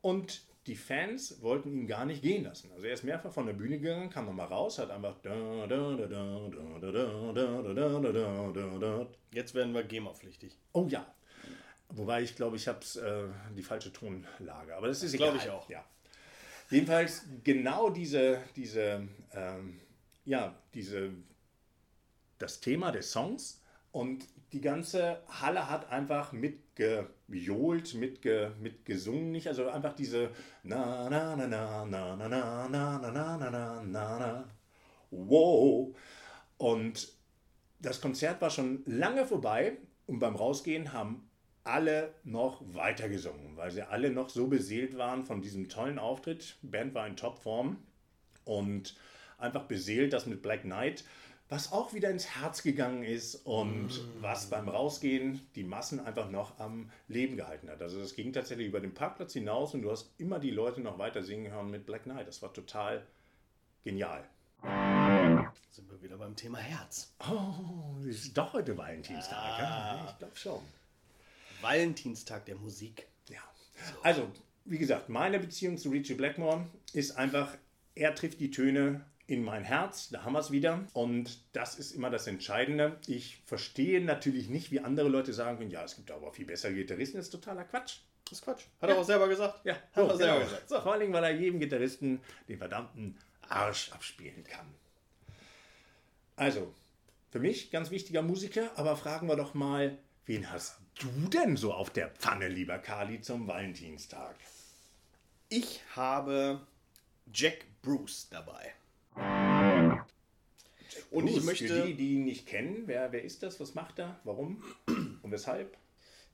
und 0.00 0.42
die 0.66 0.76
Fans 0.76 1.42
wollten 1.42 1.72
ihn 1.72 1.86
gar 1.86 2.04
nicht 2.04 2.22
gehen 2.22 2.44
lassen. 2.44 2.70
Also 2.72 2.86
er 2.86 2.94
ist 2.94 3.02
mehrfach 3.02 3.32
von 3.32 3.46
der 3.46 3.54
Bühne 3.54 3.78
gegangen, 3.78 4.10
kam 4.10 4.26
nochmal 4.26 4.46
raus, 4.46 4.78
hat 4.78 4.90
einfach 4.90 5.16
Jetzt 9.32 9.54
werden 9.54 9.74
wir 9.74 9.82
GEMA-pflichtig. 9.84 10.56
Oh 10.72 10.86
ja. 10.88 11.06
Wobei 11.88 12.22
ich 12.22 12.36
glaube, 12.36 12.56
ich 12.56 12.68
habe 12.68 12.78
äh, 12.78 13.54
die 13.56 13.62
falsche 13.62 13.92
Tonlage. 13.92 14.76
Aber 14.76 14.88
das 14.88 15.02
ist 15.02 15.16
Glaube 15.16 15.36
egal. 15.36 15.46
ich 15.46 15.50
auch. 15.50 15.68
Ja. 15.68 15.84
Jedenfalls 16.70 17.24
genau 17.42 17.90
diese, 17.90 18.42
diese, 18.54 19.08
ähm, 19.32 19.80
ja, 20.30 20.54
diese, 20.74 21.10
das 22.38 22.60
Thema 22.60 22.92
des 22.92 23.10
Songs 23.10 23.60
und 23.90 24.24
die 24.52 24.60
ganze 24.60 25.22
Halle 25.28 25.68
hat 25.68 25.90
einfach 25.90 26.30
mitgejohlt, 26.30 27.94
mitge, 27.94 28.54
mitgesungen, 28.60 29.32
nicht? 29.32 29.48
Also 29.48 29.68
einfach 29.68 29.92
diese 29.92 30.30
na 30.62 31.10
na 31.10 31.34
na 31.34 31.46
na 31.48 31.84
na 31.84 32.16
na 32.16 32.28
na 32.28 32.68
na 32.68 32.98
na 32.98 33.10
na 33.10 33.36
na 33.36 33.50
na 33.50 33.82
na 33.82 34.18
na 34.18 34.48
wow. 35.10 35.96
Und 36.58 37.12
das 37.80 38.00
Konzert 38.00 38.40
war 38.40 38.50
schon 38.50 38.82
lange 38.86 39.26
vorbei 39.26 39.78
und 40.06 40.20
beim 40.20 40.36
Rausgehen 40.36 40.92
haben 40.92 41.28
alle 41.64 42.14
noch 42.22 42.62
weiter 42.72 43.08
gesungen, 43.08 43.56
weil 43.56 43.72
sie 43.72 43.82
alle 43.82 44.10
noch 44.10 44.28
so 44.28 44.46
beseelt 44.46 44.96
waren 44.96 45.24
von 45.24 45.42
diesem 45.42 45.68
tollen 45.68 45.98
Auftritt. 45.98 46.56
Band 46.62 46.94
war 46.94 47.06
in 47.08 47.16
Topform 47.16 47.78
und 48.44 48.94
einfach 49.40 49.64
beseelt, 49.64 50.12
das 50.12 50.26
mit 50.26 50.42
Black 50.42 50.62
Knight, 50.62 51.04
was 51.48 51.72
auch 51.72 51.92
wieder 51.94 52.10
ins 52.10 52.36
Herz 52.36 52.62
gegangen 52.62 53.02
ist 53.02 53.34
und 53.44 54.00
was 54.20 54.48
beim 54.50 54.68
Rausgehen 54.68 55.40
die 55.56 55.64
Massen 55.64 55.98
einfach 55.98 56.30
noch 56.30 56.58
am 56.60 56.90
Leben 57.08 57.36
gehalten 57.36 57.68
hat. 57.68 57.82
Also 57.82 57.98
das 58.00 58.14
ging 58.14 58.32
tatsächlich 58.32 58.68
über 58.68 58.80
den 58.80 58.94
Parkplatz 58.94 59.32
hinaus 59.32 59.74
und 59.74 59.82
du 59.82 59.90
hast 59.90 60.12
immer 60.18 60.38
die 60.38 60.52
Leute 60.52 60.80
noch 60.80 60.98
weiter 60.98 61.24
singen 61.24 61.50
hören 61.52 61.70
mit 61.70 61.86
Black 61.86 62.04
Knight. 62.04 62.28
Das 62.28 62.40
war 62.40 62.52
total 62.52 63.04
genial. 63.82 64.24
Sind 65.70 65.90
wir 65.90 66.00
wieder 66.02 66.18
beim 66.18 66.36
Thema 66.36 66.58
Herz. 66.58 67.12
Oh, 67.18 67.96
es 68.02 68.26
ist 68.26 68.38
doch 68.38 68.52
heute 68.52 68.76
Valentinstag. 68.76 69.58
ja? 69.58 70.06
Ich 70.08 70.18
glaube 70.18 70.36
schon. 70.36 70.60
Valentinstag 71.62 72.44
der 72.46 72.56
Musik. 72.56 73.06
Ja. 73.28 73.40
Also, 74.02 74.30
wie 74.64 74.78
gesagt, 74.78 75.08
meine 75.08 75.38
Beziehung 75.38 75.78
zu 75.78 75.90
Richie 75.90 76.14
Blackmore 76.14 76.66
ist 76.92 77.12
einfach, 77.12 77.56
er 77.94 78.14
trifft 78.14 78.40
die 78.40 78.50
Töne 78.50 79.04
in 79.30 79.44
mein 79.44 79.62
Herz, 79.62 80.08
da 80.08 80.24
haben 80.24 80.32
wir 80.32 80.40
es 80.40 80.50
wieder. 80.50 80.84
Und 80.92 81.38
das 81.52 81.78
ist 81.78 81.92
immer 81.92 82.10
das 82.10 82.26
Entscheidende. 82.26 82.98
Ich 83.06 83.40
verstehe 83.46 84.00
natürlich 84.00 84.48
nicht, 84.48 84.72
wie 84.72 84.80
andere 84.80 85.08
Leute 85.08 85.32
sagen 85.32 85.58
können, 85.58 85.70
ja, 85.70 85.84
es 85.84 85.94
gibt 85.94 86.10
aber 86.10 86.32
viel 86.32 86.46
bessere 86.46 86.74
Gitarristen, 86.74 87.18
das 87.18 87.26
ist 87.26 87.30
totaler 87.30 87.62
Quatsch. 87.64 87.98
Das 88.24 88.40
ist 88.40 88.44
Quatsch. 88.44 88.64
Hat 88.82 88.90
er 88.90 88.98
auch 88.98 89.04
selber 89.04 89.28
gesagt. 89.28 89.64
Ja, 89.64 89.74
hat 89.74 89.82
so, 89.94 90.02
er 90.02 90.16
selber 90.16 90.34
genau. 90.34 90.44
gesagt. 90.46 90.68
So. 90.68 90.80
Vor 90.80 90.92
allem, 90.94 91.12
weil 91.12 91.22
er 91.22 91.30
jedem 91.30 91.60
Gitarristen 91.60 92.20
den 92.48 92.58
verdammten 92.58 93.16
Arsch 93.48 93.92
abspielen 93.92 94.42
kann. 94.42 94.66
Also, 96.34 96.74
für 97.30 97.38
mich 97.38 97.70
ganz 97.70 97.92
wichtiger 97.92 98.22
Musiker, 98.22 98.72
aber 98.74 98.96
fragen 98.96 99.28
wir 99.28 99.36
doch 99.36 99.54
mal, 99.54 99.96
wen 100.26 100.50
hast 100.50 100.76
du 100.98 101.28
denn 101.28 101.56
so 101.56 101.72
auf 101.72 101.90
der 101.90 102.08
Pfanne, 102.08 102.48
lieber 102.48 102.78
Kali, 102.78 103.20
zum 103.20 103.46
Valentinstag? 103.46 104.34
Ich 105.48 105.82
habe 105.94 106.60
Jack 107.32 107.64
Bruce 107.82 108.28
dabei. 108.28 108.74
Und 111.10 111.26
ich 111.28 111.42
möchte. 111.42 111.68
Für 111.68 111.86
die, 111.86 111.94
die 111.94 112.14
ihn 112.14 112.24
nicht 112.24 112.46
kennen, 112.46 112.84
wer, 112.86 113.12
wer 113.12 113.22
ist 113.22 113.42
das? 113.42 113.60
Was 113.60 113.74
macht 113.74 113.98
er? 113.98 114.20
Warum? 114.24 114.62
Und 114.86 115.30
weshalb? 115.30 115.76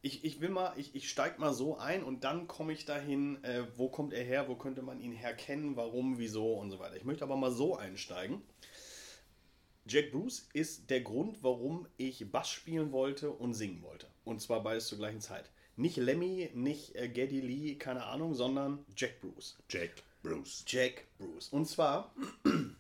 Ich, 0.03 0.25
ich 0.25 0.41
will 0.41 0.51
mal, 0.51 0.73
ich, 0.77 0.95
ich 0.95 1.09
steige 1.09 1.41
mal 1.41 1.53
so 1.53 1.79
ein 1.79 2.05
und 2.05 2.23
dann 2.23 2.47
komme 2.47 2.73
ich 2.73 2.85
dahin, 2.85 3.43
äh, 3.43 3.65
wo 3.77 3.89
kommt 3.89 4.13
er 4.13 4.23
her, 4.23 4.47
wo 4.47 4.55
könnte 4.55 4.83
man 4.83 5.01
ihn 5.01 5.11
herkennen, 5.11 5.75
warum, 5.75 6.19
wieso 6.19 6.53
und 6.55 6.71
so 6.71 6.79
weiter. 6.79 6.95
Ich 6.95 7.05
möchte 7.05 7.25
aber 7.25 7.35
mal 7.37 7.51
so 7.51 7.77
einsteigen. 7.77 8.43
Jack 9.89 10.13
Bruce 10.13 10.49
ist 10.53 10.91
der 10.91 11.01
Grund, 11.01 11.43
warum 11.43 11.89
ich 11.97 12.31
Bass 12.31 12.51
spielen 12.51 12.93
wollte 12.93 13.31
und 13.31 13.55
singen 13.55 13.83
wollte. 13.83 14.07
Und 14.25 14.41
zwar 14.41 14.63
beides 14.63 14.87
zur 14.87 14.99
gleichen 14.99 15.21
Zeit. 15.21 15.51
Nicht 15.77 15.97
Lemmy, 15.97 16.51
nicht 16.55 16.95
äh, 16.95 17.09
Geddy 17.09 17.41
Lee, 17.41 17.75
keine 17.75 18.05
Ahnung, 18.05 18.35
sondern 18.35 18.85
Jack 18.97 19.21
Bruce. 19.21 19.57
Jack 19.69 19.91
Bruce. 20.23 20.65
Jack 20.69 21.05
Bruce. 21.19 21.49
Und 21.49 21.67
zwar, 21.67 22.15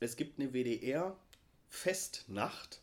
es 0.00 0.16
gibt 0.16 0.38
eine 0.38 0.52
WDR-Festnacht. 0.52 2.82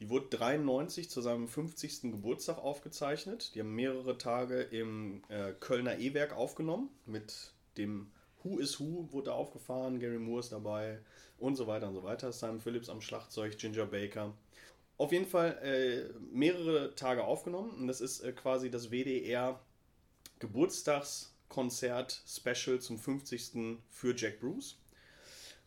Die 0.00 0.10
wurde 0.10 0.36
93 0.36 1.08
zu 1.08 1.20
seinem 1.20 1.46
50. 1.48 2.02
Geburtstag 2.02 2.58
aufgezeichnet. 2.58 3.54
Die 3.54 3.60
haben 3.60 3.74
mehrere 3.74 4.18
Tage 4.18 4.60
im 4.60 5.22
äh, 5.28 5.52
Kölner 5.52 5.98
E-Werk 5.98 6.32
aufgenommen. 6.32 6.90
Mit 7.06 7.52
dem 7.76 8.10
Who 8.42 8.58
is 8.58 8.80
Who 8.80 9.08
wurde 9.12 9.32
aufgefahren. 9.32 10.00
Gary 10.00 10.18
Moore 10.18 10.40
ist 10.40 10.52
dabei 10.52 10.98
und 11.38 11.56
so 11.56 11.66
weiter 11.66 11.88
und 11.88 11.94
so 11.94 12.02
weiter. 12.02 12.32
Simon 12.32 12.60
Phillips 12.60 12.88
am 12.88 13.00
Schlagzeug, 13.00 13.56
Ginger 13.56 13.86
Baker. 13.86 14.34
Auf 14.96 15.12
jeden 15.12 15.26
Fall 15.26 15.58
äh, 15.62 16.04
mehrere 16.32 16.94
Tage 16.94 17.24
aufgenommen. 17.24 17.70
Und 17.70 17.86
das 17.86 18.00
ist 18.00 18.20
äh, 18.20 18.32
quasi 18.32 18.70
das 18.70 18.90
WDR 18.90 19.60
Geburtstagskonzert-Special 20.40 22.80
zum 22.80 22.98
50. 22.98 23.78
für 23.90 24.16
Jack 24.16 24.40
Bruce. 24.40 24.76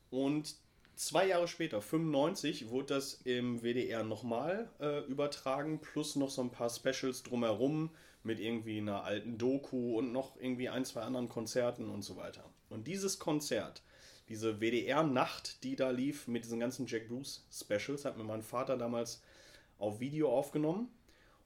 Und 0.10 0.56
zwei 0.98 1.28
Jahre 1.28 1.48
später, 1.48 1.82
95, 1.82 2.70
wurde 2.70 2.96
das 2.96 3.14
im 3.24 3.62
WDR 3.62 4.04
nochmal 4.04 4.70
äh, 4.80 5.06
übertragen, 5.06 5.80
plus 5.80 6.16
noch 6.16 6.30
so 6.30 6.42
ein 6.42 6.52
paar 6.52 6.70
Specials 6.70 7.24
drumherum 7.24 7.92
mit 8.24 8.40
irgendwie 8.40 8.80
einer 8.80 9.04
alten 9.04 9.38
Doku 9.38 9.98
und 9.98 10.12
noch 10.12 10.36
irgendwie 10.40 10.70
ein, 10.70 10.86
zwei 10.86 11.02
anderen 11.02 11.30
Konzerten 11.30 11.90
und 11.90 12.02
so 12.02 12.18
weiter. 12.18 12.44
Und 12.70 12.88
dieses 12.88 13.20
Konzert, 13.20 13.82
diese 14.28 14.60
WDR-Nacht, 14.60 15.64
die 15.64 15.76
da 15.76 15.90
lief 15.92 16.28
mit 16.28 16.44
diesen 16.44 16.60
ganzen 16.60 16.86
Jack 16.88 17.08
Bruce 17.08 17.46
Specials, 17.52 18.04
hat 18.04 18.18
mir 18.18 18.26
mein 18.26 18.42
Vater 18.42 18.78
damals 18.78 19.22
auf 19.80 20.00
Video 20.00 20.30
aufgenommen. 20.30 20.90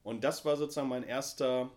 Und 0.04 0.24
das 0.24 0.46
war 0.46 0.58
sozusagen 0.58 0.90
mein 0.90 1.04
erster 1.04 1.70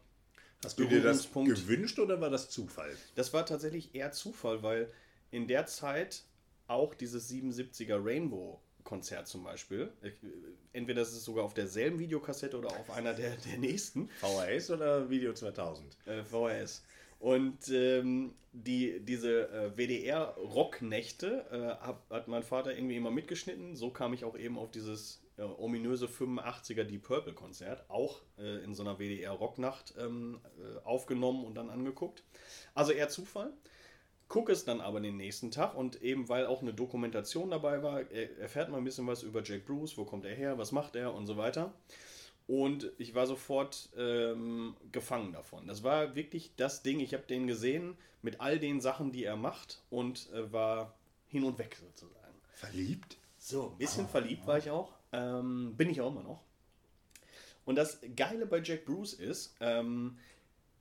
Hast 0.64 0.78
du 0.78 0.86
dir 0.86 1.02
das 1.02 1.30
gewünscht 1.30 1.98
oder 1.98 2.22
war 2.22 2.30
das 2.30 2.48
Zufall? 2.48 2.96
Das 3.16 3.34
war 3.34 3.44
tatsächlich 3.44 3.94
eher 3.94 4.12
Zufall, 4.12 4.62
weil 4.62 4.90
in 5.30 5.46
der 5.46 5.66
Zeit 5.66 6.22
auch 6.66 6.94
dieses 6.94 7.30
77er 7.30 8.04
Rainbow 8.04 8.60
Konzert 8.84 9.26
zum 9.26 9.42
Beispiel. 9.42 9.90
Äh, 10.02 10.10
entweder 10.72 11.00
das 11.00 11.12
ist 11.12 11.24
sogar 11.24 11.44
auf 11.44 11.54
derselben 11.54 11.98
Videokassette 11.98 12.56
oder 12.58 12.68
auf 12.68 12.90
einer 12.90 13.14
der, 13.14 13.36
der 13.36 13.58
nächsten. 13.58 14.08
VHS 14.20 14.70
oder 14.70 15.10
Video 15.10 15.32
2000? 15.32 15.96
Äh, 16.06 16.22
VHS. 16.22 16.82
Und 17.18 17.68
ähm, 17.70 18.34
die, 18.52 19.00
diese 19.00 19.48
äh, 19.48 19.76
WDR-Rocknächte 19.76 21.46
äh, 21.50 21.84
hat, 21.84 22.02
hat 22.10 22.28
mein 22.28 22.42
Vater 22.42 22.76
irgendwie 22.76 22.96
immer 22.96 23.10
mitgeschnitten. 23.10 23.76
So 23.76 23.90
kam 23.90 24.12
ich 24.12 24.24
auch 24.24 24.36
eben 24.36 24.58
auf 24.58 24.70
dieses 24.70 25.22
äh, 25.38 25.42
ominöse 25.42 26.06
85er 26.06 26.84
Deep 26.84 27.04
Purple 27.04 27.32
Konzert, 27.32 27.88
auch 27.88 28.20
äh, 28.38 28.62
in 28.62 28.74
so 28.74 28.82
einer 28.82 28.98
WDR-Rocknacht 28.98 29.94
ähm, 29.98 30.38
äh, 30.58 30.84
aufgenommen 30.84 31.44
und 31.44 31.54
dann 31.54 31.70
angeguckt. 31.70 32.22
Also 32.74 32.92
eher 32.92 33.08
Zufall. 33.08 33.52
Gucke 34.28 34.52
es 34.52 34.64
dann 34.64 34.80
aber 34.80 35.00
den 35.00 35.16
nächsten 35.16 35.50
Tag 35.50 35.76
und 35.76 36.02
eben 36.02 36.28
weil 36.28 36.46
auch 36.46 36.62
eine 36.62 36.72
Dokumentation 36.72 37.50
dabei 37.50 37.82
war, 37.82 38.10
erfährt 38.10 38.70
man 38.70 38.80
ein 38.80 38.84
bisschen 38.84 39.06
was 39.06 39.22
über 39.22 39.42
Jack 39.42 39.66
Bruce, 39.66 39.96
wo 39.98 40.04
kommt 40.04 40.24
er 40.24 40.34
her, 40.34 40.58
was 40.58 40.72
macht 40.72 40.96
er 40.96 41.14
und 41.14 41.26
so 41.26 41.36
weiter. 41.36 41.72
Und 42.46 42.92
ich 42.98 43.14
war 43.14 43.26
sofort 43.26 43.88
ähm, 43.96 44.76
gefangen 44.92 45.32
davon. 45.32 45.66
Das 45.66 45.82
war 45.82 46.14
wirklich 46.14 46.52
das 46.56 46.82
Ding. 46.82 47.00
Ich 47.00 47.14
habe 47.14 47.24
den 47.24 47.46
gesehen 47.46 47.96
mit 48.22 48.40
all 48.40 48.58
den 48.58 48.80
Sachen, 48.80 49.12
die 49.12 49.24
er 49.24 49.36
macht 49.36 49.82
und 49.88 50.30
äh, 50.32 50.52
war 50.52 50.94
hin 51.28 51.44
und 51.44 51.58
weg 51.58 51.76
sozusagen. 51.80 52.34
Verliebt? 52.52 53.16
So, 53.38 53.70
ein 53.70 53.78
bisschen 53.78 54.04
oh, 54.04 54.08
verliebt 54.08 54.42
oh. 54.44 54.48
war 54.48 54.58
ich 54.58 54.70
auch. 54.70 54.92
Ähm, 55.12 55.74
bin 55.76 55.88
ich 55.88 56.00
auch 56.00 56.10
immer 56.10 56.22
noch. 56.22 56.42
Und 57.64 57.76
das 57.76 58.00
Geile 58.14 58.46
bei 58.46 58.60
Jack 58.62 58.84
Bruce 58.84 59.14
ist, 59.14 59.56
ähm, 59.60 60.18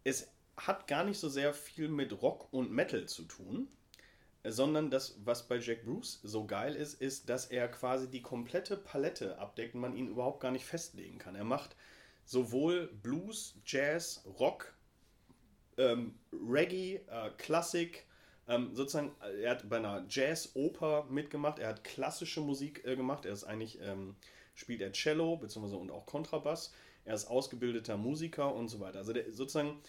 es 0.03 0.32
hat 0.57 0.87
gar 0.87 1.03
nicht 1.03 1.19
so 1.19 1.29
sehr 1.29 1.53
viel 1.53 1.87
mit 1.87 2.21
Rock 2.21 2.51
und 2.51 2.71
Metal 2.71 3.05
zu 3.05 3.23
tun, 3.23 3.67
sondern 4.43 4.91
das, 4.91 5.17
was 5.23 5.47
bei 5.47 5.57
Jack 5.57 5.85
Bruce 5.85 6.19
so 6.23 6.45
geil 6.45 6.75
ist, 6.75 7.01
ist, 7.01 7.29
dass 7.29 7.45
er 7.45 7.67
quasi 7.69 8.09
die 8.09 8.21
komplette 8.21 8.75
Palette 8.75 9.37
abdeckt 9.39 9.73
und 9.73 9.81
man 9.81 9.95
ihn 9.95 10.09
überhaupt 10.09 10.41
gar 10.41 10.51
nicht 10.51 10.65
festlegen 10.65 11.17
kann. 11.17 11.35
Er 11.35 11.45
macht 11.45 11.75
sowohl 12.25 12.87
Blues, 13.01 13.55
Jazz, 13.65 14.23
Rock, 14.39 14.73
ähm, 15.77 16.15
Reggae, 16.31 17.01
äh, 17.07 17.29
Klassik, 17.37 18.05
ähm, 18.47 18.75
sozusagen, 18.75 19.15
er 19.41 19.51
hat 19.51 19.69
bei 19.69 19.77
einer 19.77 20.05
Jazz-Oper 20.09 21.05
mitgemacht, 21.09 21.59
er 21.59 21.69
hat 21.69 21.83
klassische 21.83 22.41
Musik 22.41 22.83
äh, 22.85 22.95
gemacht, 22.95 23.25
er 23.25 23.33
ist 23.33 23.45
eigentlich, 23.45 23.79
ähm, 23.81 24.15
spielt 24.53 24.81
er 24.81 24.91
Cello, 24.91 25.37
beziehungsweise 25.37 25.77
und 25.77 25.91
auch 25.91 26.05
Kontrabass, 26.05 26.73
er 27.05 27.15
ist 27.15 27.27
ausgebildeter 27.27 27.97
Musiker 27.97 28.53
und 28.53 28.67
so 28.67 28.79
weiter. 28.81 28.99
Also 28.99 29.13
der, 29.13 29.31
sozusagen, 29.31 29.81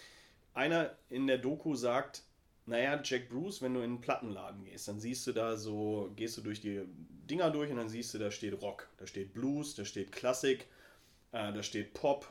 einer 0.55 0.95
in 1.09 1.27
der 1.27 1.37
Doku 1.37 1.75
sagt, 1.75 2.23
naja, 2.65 2.99
Jack 3.03 3.29
Bruce, 3.29 3.61
wenn 3.61 3.75
du 3.75 3.81
in 3.81 3.91
einen 3.91 4.01
Plattenladen 4.01 4.63
gehst, 4.63 4.87
dann 4.87 4.99
siehst 4.99 5.27
du 5.27 5.33
da 5.33 5.55
so, 5.55 6.11
gehst 6.15 6.37
du 6.37 6.41
durch 6.41 6.61
die 6.61 6.81
Dinger 7.29 7.51
durch 7.51 7.69
und 7.69 7.77
dann 7.77 7.89
siehst 7.89 8.13
du, 8.13 8.17
da 8.17 8.31
steht 8.31 8.59
Rock, 8.61 8.89
da 8.97 9.05
steht 9.05 9.33
Blues, 9.33 9.75
da 9.75 9.85
steht 9.85 10.11
Klassik, 10.11 10.67
äh, 11.31 11.53
da 11.53 11.61
steht 11.61 11.93
Pop 11.93 12.27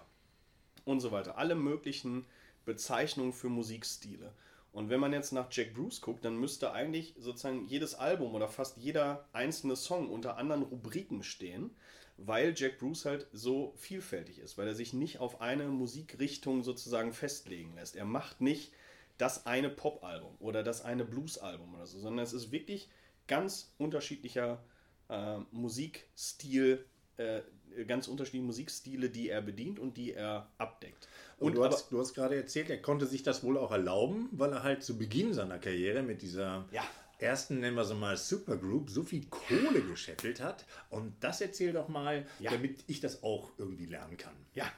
und 0.84 1.00
so 1.00 1.12
weiter. 1.12 1.38
Alle 1.38 1.54
möglichen 1.54 2.26
Bezeichnungen 2.64 3.32
für 3.32 3.48
Musikstile. 3.48 4.32
Und 4.72 4.90
wenn 4.90 4.98
man 4.98 5.12
jetzt 5.12 5.30
nach 5.30 5.46
Jack 5.52 5.74
Bruce 5.74 6.00
guckt, 6.00 6.24
dann 6.24 6.36
müsste 6.36 6.72
eigentlich 6.72 7.14
sozusagen 7.16 7.66
jedes 7.66 7.94
Album 7.94 8.34
oder 8.34 8.48
fast 8.48 8.76
jeder 8.76 9.28
einzelne 9.32 9.76
Song 9.76 10.10
unter 10.10 10.36
anderen 10.36 10.64
Rubriken 10.64 11.22
stehen, 11.22 11.70
weil 12.16 12.54
Jack 12.56 12.78
Bruce 12.78 13.04
halt 13.04 13.26
so 13.32 13.74
vielfältig 13.76 14.38
ist, 14.38 14.56
weil 14.56 14.68
er 14.68 14.74
sich 14.74 14.92
nicht 14.92 15.18
auf 15.18 15.40
eine 15.40 15.66
Musikrichtung 15.68 16.62
sozusagen 16.62 17.12
festlegen 17.12 17.74
lässt. 17.74 17.96
Er 17.96 18.04
macht 18.04 18.40
nicht 18.40 18.72
das 19.18 19.46
eine 19.46 19.68
Pop-Album 19.68 20.36
oder 20.40 20.62
das 20.62 20.84
eine 20.84 21.04
Blues-Album 21.04 21.74
oder 21.74 21.86
so, 21.86 21.98
sondern 21.98 22.24
es 22.24 22.32
ist 22.32 22.52
wirklich 22.52 22.88
ganz 23.26 23.72
unterschiedlicher 23.78 24.62
äh, 25.08 25.38
Musikstil, 25.50 26.84
äh, 27.16 27.42
ganz 27.86 28.08
unterschiedliche 28.08 28.46
Musikstile, 28.46 29.10
die 29.10 29.28
er 29.28 29.42
bedient 29.42 29.78
und 29.78 29.96
die 29.96 30.12
er 30.12 30.48
abdeckt. 30.58 31.08
Und, 31.38 31.48
und 31.48 31.54
du, 31.56 31.64
hast, 31.64 31.90
du 31.90 31.98
hast 31.98 32.14
gerade 32.14 32.36
erzählt, 32.36 32.70
er 32.70 32.80
konnte 32.80 33.06
sich 33.06 33.22
das 33.22 33.42
wohl 33.42 33.58
auch 33.58 33.72
erlauben, 33.72 34.28
weil 34.32 34.52
er 34.52 34.62
halt 34.62 34.82
zu 34.82 34.98
Beginn 34.98 35.34
seiner 35.34 35.58
Karriere 35.58 36.02
mit 36.02 36.22
dieser 36.22 36.68
ja. 36.72 36.84
Ersten, 37.24 37.60
nennen 37.60 37.76
wir 37.76 37.84
sie 37.84 37.94
mal, 37.94 38.16
Supergroup 38.16 38.90
so 38.90 39.02
viel 39.02 39.26
Kohle 39.26 39.82
gescheffelt 39.82 40.40
hat. 40.40 40.64
Und 40.90 41.14
das 41.20 41.40
erzähl 41.40 41.72
doch 41.72 41.88
mal, 41.88 42.26
ja. 42.38 42.50
damit 42.50 42.84
ich 42.86 43.00
das 43.00 43.22
auch 43.22 43.50
irgendwie 43.58 43.86
lernen 43.86 44.16
kann. 44.16 44.34
Ja. 44.54 44.70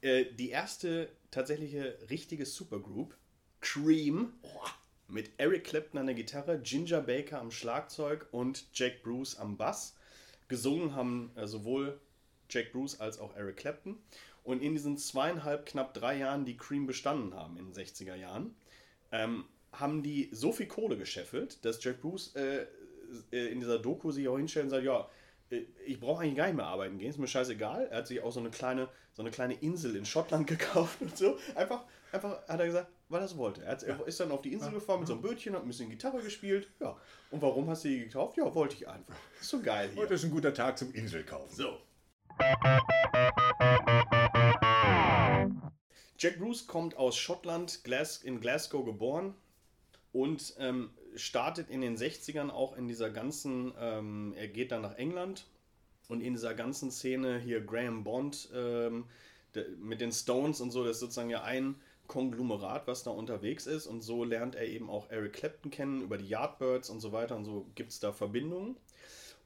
Äh, 0.00 0.26
die 0.32 0.50
erste 0.50 1.08
tatsächliche 1.30 1.98
richtige 2.10 2.46
Supergroup 2.46 3.14
Cream 3.60 4.32
mit 5.08 5.30
Eric 5.36 5.64
Clapton 5.64 5.98
an 5.98 6.06
der 6.06 6.14
Gitarre, 6.14 6.58
Ginger 6.60 7.00
Baker 7.00 7.40
am 7.40 7.50
Schlagzeug 7.50 8.26
und 8.32 8.64
Jack 8.72 9.02
Bruce 9.02 9.38
am 9.38 9.56
Bass. 9.56 9.94
Gesungen 10.48 10.94
haben 10.94 11.30
äh, 11.36 11.46
sowohl 11.46 12.00
Jack 12.48 12.72
Bruce 12.72 13.00
als 13.00 13.18
auch 13.18 13.36
Eric 13.36 13.58
Clapton. 13.58 13.98
Und 14.44 14.60
in 14.62 14.72
diesen 14.72 14.98
zweieinhalb, 14.98 15.66
knapp 15.66 15.94
drei 15.94 16.18
Jahren, 16.18 16.44
die 16.44 16.56
Cream 16.56 16.86
bestanden 16.86 17.34
haben 17.34 17.56
in 17.56 17.72
den 17.72 17.74
60er 17.74 18.16
Jahren, 18.16 18.54
ähm, 19.12 19.44
haben 19.72 20.02
die 20.02 20.28
so 20.32 20.52
viel 20.52 20.66
Kohle 20.66 20.96
gescheffelt, 20.96 21.64
dass 21.64 21.82
Jack 21.82 22.00
Bruce 22.00 22.34
äh, 22.36 22.66
äh, 23.30 23.46
in 23.48 23.60
dieser 23.60 23.78
Doku 23.78 24.10
sich 24.10 24.28
auch 24.28 24.36
hinstellt 24.36 24.64
und 24.64 24.70
sagt, 24.70 24.84
ja, 24.84 25.08
äh, 25.50 25.64
ich 25.86 25.98
brauche 25.98 26.22
eigentlich 26.22 26.36
gar 26.36 26.46
nicht 26.46 26.56
mehr 26.56 26.66
arbeiten 26.66 26.98
gehen, 26.98 27.10
ist 27.10 27.18
mir 27.18 27.26
scheißegal. 27.26 27.86
Er 27.90 27.98
hat 27.98 28.06
sich 28.06 28.22
auch 28.22 28.32
so 28.32 28.40
eine 28.40 28.50
kleine, 28.50 28.88
so 29.12 29.22
eine 29.22 29.30
kleine 29.30 29.54
Insel 29.54 29.96
in 29.96 30.04
Schottland 30.04 30.46
gekauft 30.46 31.00
und 31.00 31.16
so. 31.16 31.38
Einfach, 31.54 31.84
einfach 32.12 32.46
hat 32.46 32.60
er 32.60 32.66
gesagt, 32.66 32.90
weil 33.08 33.20
er 33.20 33.24
es 33.24 33.36
wollte. 33.36 33.62
Er, 33.62 33.72
hat, 33.72 33.82
er 33.82 34.06
ist 34.06 34.20
dann 34.20 34.30
auf 34.30 34.42
die 34.42 34.52
Insel 34.52 34.72
gefahren 34.72 35.00
mit 35.00 35.08
so 35.08 35.14
einem 35.14 35.22
Bötchen, 35.22 35.54
hat 35.54 35.62
ein 35.62 35.68
bisschen 35.68 35.88
Gitarre 35.88 36.20
gespielt. 36.20 36.70
Ja. 36.80 36.96
Und 37.30 37.40
warum 37.40 37.68
hast 37.68 37.84
du 37.84 37.88
die 37.88 38.00
gekauft? 38.00 38.36
Ja, 38.36 38.54
wollte 38.54 38.74
ich 38.74 38.88
einfach. 38.88 39.14
Ist 39.40 39.50
so 39.50 39.60
geil 39.60 39.90
hier. 39.92 40.02
Heute 40.02 40.14
ist 40.14 40.24
ein 40.24 40.30
guter 40.30 40.52
Tag 40.52 40.76
zum 40.76 40.92
Inselkaufen. 40.92 41.54
So. 41.54 41.78
Jack 46.18 46.38
Bruce 46.38 46.66
kommt 46.66 46.96
aus 46.96 47.16
Schottland, 47.16 47.80
in 48.24 48.40
Glasgow 48.40 48.84
geboren 48.84 49.34
und 50.12 50.54
ähm, 50.58 50.90
startet 51.16 51.70
in 51.70 51.80
den 51.80 51.96
60ern 51.96 52.50
auch 52.50 52.76
in 52.76 52.88
dieser 52.88 53.10
ganzen, 53.10 53.72
ähm, 53.78 54.34
er 54.36 54.48
geht 54.48 54.72
dann 54.72 54.82
nach 54.82 54.96
England 54.96 55.46
und 56.08 56.20
in 56.20 56.34
dieser 56.34 56.54
ganzen 56.54 56.90
Szene 56.90 57.38
hier 57.38 57.60
Graham 57.60 58.04
Bond 58.04 58.50
ähm, 58.54 59.06
der, 59.54 59.68
mit 59.78 60.00
den 60.00 60.12
Stones 60.12 60.60
und 60.60 60.70
so, 60.70 60.84
das 60.84 60.96
ist 60.96 61.00
sozusagen 61.00 61.30
ja 61.30 61.42
ein 61.42 61.76
Konglomerat, 62.06 62.86
was 62.86 63.04
da 63.04 63.10
unterwegs 63.10 63.66
ist. 63.66 63.86
Und 63.86 64.02
so 64.02 64.24
lernt 64.24 64.54
er 64.54 64.66
eben 64.66 64.90
auch 64.90 65.10
Eric 65.10 65.34
Clapton 65.34 65.70
kennen 65.70 66.02
über 66.02 66.18
die 66.18 66.28
Yardbirds 66.28 66.90
und 66.90 67.00
so 67.00 67.12
weiter. 67.12 67.36
Und 67.36 67.44
so 67.44 67.66
gibt 67.74 67.90
es 67.92 68.00
da 68.00 68.12
Verbindungen. 68.12 68.76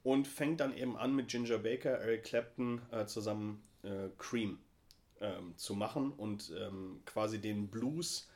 Und 0.02 0.26
fängt 0.26 0.60
dann 0.60 0.76
eben 0.76 0.96
an 0.96 1.14
mit 1.14 1.28
Ginger 1.28 1.58
Baker, 1.58 1.90
Eric 1.90 2.24
Clapton 2.24 2.82
äh, 2.92 3.06
zusammen 3.06 3.62
äh, 3.82 4.08
Cream 4.18 4.58
ähm, 5.20 5.54
zu 5.56 5.74
machen 5.74 6.12
und 6.12 6.52
ähm, 6.58 7.00
quasi 7.04 7.40
den 7.40 7.68
Blues 7.68 8.28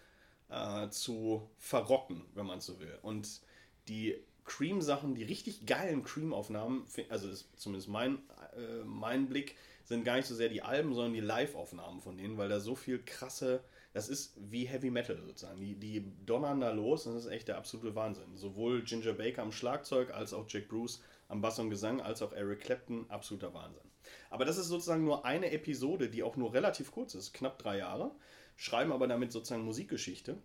äh, 0.51 0.89
zu 0.91 1.49
verrocken, 1.59 2.25
wenn 2.35 2.47
man 2.47 2.61
so 2.61 2.79
will. 2.81 2.99
Und 3.03 3.41
die 3.89 4.17
Cream-Sachen, 4.45 5.15
die 5.15 5.23
richtig 5.23 5.67
geilen 5.67 6.03
Cream-Aufnahmen, 6.03 6.87
also 7.09 7.29
ist 7.29 7.49
zumindest 7.57 7.89
mein, 7.89 8.19
äh, 8.57 8.85
mein 8.85 9.29
Blick, 9.29 9.57
sind 9.85 10.05
gar 10.05 10.17
nicht 10.17 10.27
so 10.27 10.35
sehr 10.35 10.49
die 10.49 10.63
Alben, 10.63 10.95
sondern 10.95 11.15
die 11.15 11.21
Live-Aufnahmen 11.21 12.01
von 12.01 12.17
denen, 12.17 12.39
weil 12.39 12.49
da 12.49 12.61
so 12.61 12.75
viel 12.75 13.03
krasse 13.03 13.63
das 13.93 14.09
ist 14.09 14.35
wie 14.37 14.67
Heavy 14.67 14.91
Metal 14.91 15.21
sozusagen. 15.27 15.61
Die, 15.61 15.75
die 15.75 16.05
donnern 16.25 16.61
da 16.61 16.71
los 16.71 17.05
das 17.05 17.15
ist 17.15 17.27
echt 17.27 17.49
der 17.49 17.57
absolute 17.57 17.95
Wahnsinn. 17.95 18.37
Sowohl 18.37 18.83
Ginger 18.83 19.15
Baker 19.15 19.43
am 19.43 19.53
Schlagzeug 19.53 20.13
als 20.13 20.33
auch 20.33 20.47
Jack 20.49 20.69
Bruce 20.69 21.03
am 21.29 21.41
Bass 21.41 21.59
und 21.59 21.71
Gesang 21.71 22.01
als 22.01 22.23
auch 22.23 22.33
Eric 22.33 22.61
Clapton, 22.61 23.07
absoluter 23.09 23.53
Wahnsinn. 23.53 23.83
Aber 24.31 24.45
das 24.45 24.59
ist 24.59 24.69
sozusagen 24.69 25.05
nur 25.05 25.25
eine 25.25 25.51
Episode, 25.51 26.09
die 26.09 26.23
auch 26.23 26.37
nur 26.37 26.53
relativ 26.55 26.93
kurz 26.93 27.15
ist, 27.15 27.33
knapp 27.33 27.59
drei 27.59 27.79
Jahre, 27.79 28.13
schreiben 28.57 28.93
aber 28.93 29.07
damit 29.07 29.33
sozusagen 29.33 29.65
Musikgeschichte. 29.65 30.39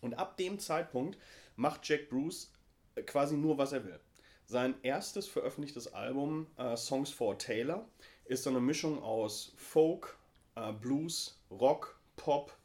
Und 0.00 0.14
ab 0.14 0.36
dem 0.36 0.58
Zeitpunkt 0.58 1.18
macht 1.56 1.88
Jack 1.88 2.10
Bruce 2.10 2.52
äh, 2.94 3.02
quasi 3.02 3.36
nur, 3.36 3.58
was 3.58 3.72
er 3.72 3.84
will. 3.84 4.00
Sein 4.46 4.74
erstes 4.82 5.26
veröffentlichtes 5.26 5.94
Album, 5.94 6.46
äh, 6.58 6.76
Songs 6.76 7.10
for 7.10 7.38
Taylor, 7.38 7.88
ist 8.26 8.44
so 8.44 8.50
eine 8.50 8.60
Mischung 8.60 9.02
aus 9.02 9.54
Folk, 9.56 10.18
äh, 10.54 10.72
Blues, 10.72 11.40
Rock, 11.50 11.98
Pop, 12.16 12.56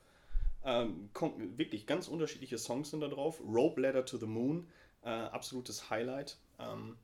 ähm, 0.63 1.09
wirklich 1.55 1.87
ganz 1.87 2.07
unterschiedliche 2.07 2.57
Songs 2.57 2.91
sind 2.91 2.99
da 2.99 3.07
drauf. 3.07 3.39
Rope 3.41 3.79
Ladder 3.79 4.05
to 4.05 4.17
the 4.17 4.25
Moon, 4.25 4.67
äh, 5.03 5.09
absolutes 5.09 5.89
Highlight. 5.89 6.37
Ähm, 6.59 6.97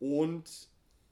und 0.00 0.68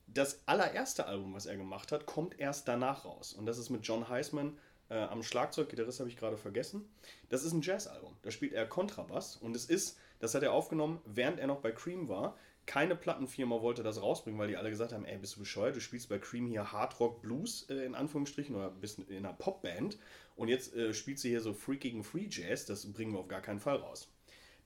das 0.06 0.42
allererste 0.46 1.06
Album, 1.06 1.34
was 1.34 1.46
er 1.46 1.56
gemacht 1.56 1.92
hat, 1.92 2.06
kommt 2.06 2.38
erst 2.38 2.68
danach 2.68 3.04
raus. 3.04 3.32
Und 3.32 3.46
das 3.46 3.58
ist 3.58 3.70
mit 3.70 3.86
John 3.86 4.08
Heisman 4.08 4.56
äh, 4.88 4.94
am 4.94 5.22
Schlagzeug, 5.22 5.68
Gitarrist 5.68 6.00
habe 6.00 6.08
ich 6.08 6.16
gerade 6.16 6.36
vergessen. 6.36 6.88
Das 7.28 7.44
ist 7.44 7.52
ein 7.52 7.62
Jazzalbum. 7.62 8.16
Da 8.22 8.30
spielt 8.30 8.52
er 8.52 8.66
Kontrabass 8.66 9.36
und 9.36 9.56
es 9.56 9.66
ist, 9.66 9.98
das 10.18 10.34
hat 10.34 10.42
er 10.42 10.52
aufgenommen, 10.52 11.00
während 11.04 11.38
er 11.38 11.46
noch 11.46 11.60
bei 11.60 11.72
Cream 11.72 12.08
war. 12.08 12.36
Keine 12.66 12.96
Plattenfirma 12.96 13.62
wollte 13.62 13.84
das 13.84 14.02
rausbringen, 14.02 14.40
weil 14.40 14.48
die 14.48 14.56
alle 14.56 14.70
gesagt 14.70 14.92
haben, 14.92 15.04
ey, 15.04 15.18
bist 15.18 15.36
du 15.36 15.40
bescheuert, 15.40 15.76
du 15.76 15.80
spielst 15.80 16.08
bei 16.08 16.18
Cream 16.18 16.46
hier 16.46 16.72
Hard 16.72 16.98
Rock 16.98 17.22
Blues 17.22 17.66
äh, 17.70 17.84
in 17.84 17.94
Anführungsstrichen 17.94 18.56
oder 18.56 18.70
bist 18.70 18.98
in 18.98 19.24
einer 19.24 19.32
Popband 19.32 19.98
und 20.34 20.48
jetzt 20.48 20.74
äh, 20.74 20.92
spielt 20.92 21.18
sie 21.18 21.28
hier 21.28 21.40
so 21.40 21.54
freakigen 21.54 22.02
Free 22.02 22.26
Jazz, 22.28 22.66
das 22.66 22.92
bringen 22.92 23.12
wir 23.12 23.20
auf 23.20 23.28
gar 23.28 23.40
keinen 23.40 23.60
Fall 23.60 23.76
raus. 23.76 24.12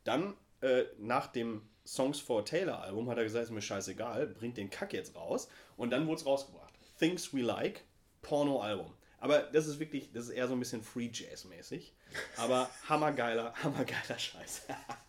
Dann, 0.04 0.34
äh, 0.62 0.84
nach 0.98 1.26
dem 1.26 1.62
Songs 1.86 2.20
for 2.20 2.44
Taylor 2.44 2.80
Album 2.82 3.08
hat 3.08 3.18
er 3.18 3.24
gesagt, 3.24 3.44
ist 3.44 3.50
mir 3.50 3.62
scheißegal, 3.62 4.26
bringt 4.26 4.56
den 4.56 4.70
Kack 4.70 4.92
jetzt 4.92 5.16
raus. 5.16 5.48
Und 5.76 5.90
dann 5.90 6.06
wurde 6.06 6.20
es 6.20 6.26
rausgebracht. 6.26 6.72
Things 6.98 7.34
We 7.34 7.40
Like, 7.40 7.84
Porno-Album. 8.22 8.92
Aber 9.20 9.40
das 9.40 9.66
ist 9.66 9.78
wirklich, 9.78 10.10
das 10.12 10.24
ist 10.24 10.30
eher 10.30 10.48
so 10.48 10.54
ein 10.54 10.58
bisschen 10.58 10.82
Free 10.82 11.10
Jazz-mäßig. 11.12 11.92
Aber 12.38 12.70
hammergeiler, 12.88 13.54
hammergeiler 13.62 14.18
Scheiß. 14.18 14.62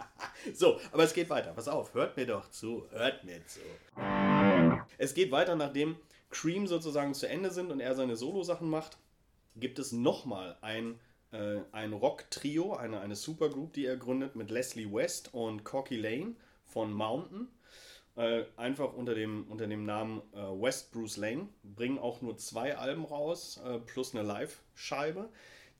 so, 0.53 0.79
aber 0.91 1.03
es 1.03 1.13
geht 1.13 1.29
weiter. 1.29 1.53
Pass 1.53 1.69
auf, 1.69 1.93
hört 1.93 2.17
mir 2.17 2.27
doch 2.27 2.49
zu, 2.51 2.85
hört 2.91 3.23
mir 3.23 3.39
zu. 3.47 3.61
Es 4.97 5.13
geht 5.13 5.31
weiter, 5.31 5.55
nachdem 5.55 5.95
Cream 6.29 6.67
sozusagen 6.67 7.13
zu 7.13 7.27
Ende 7.27 7.51
sind 7.51 7.71
und 7.71 7.79
er 7.79 7.95
seine 7.95 8.17
Solo-Sachen 8.17 8.69
macht, 8.69 8.97
gibt 9.55 9.79
es 9.79 9.93
nochmal 9.93 10.57
ein, 10.61 10.99
äh, 11.31 11.59
ein 11.71 11.93
Rock-Trio, 11.93 12.75
eine, 12.75 12.99
eine 12.99 13.15
Supergroup, 13.15 13.73
die 13.73 13.85
er 13.85 13.95
gründet 13.95 14.35
mit 14.35 14.51
Leslie 14.51 14.91
West 14.91 15.33
und 15.33 15.63
Corky 15.63 15.95
Lane 15.95 16.35
von 16.65 16.91
Mountain. 16.91 17.47
Äh, 18.15 18.43
einfach 18.57 18.93
unter 18.93 19.15
dem, 19.15 19.45
unter 19.49 19.67
dem 19.67 19.85
Namen 19.85 20.21
äh, 20.33 20.37
West 20.37 20.91
Bruce 20.91 21.17
Lane. 21.17 21.47
Bringen 21.63 21.97
auch 21.97 22.21
nur 22.21 22.37
zwei 22.37 22.75
Alben 22.77 23.05
raus, 23.05 23.61
äh, 23.65 23.79
plus 23.79 24.13
eine 24.13 24.23
Live-Scheibe. 24.23 25.29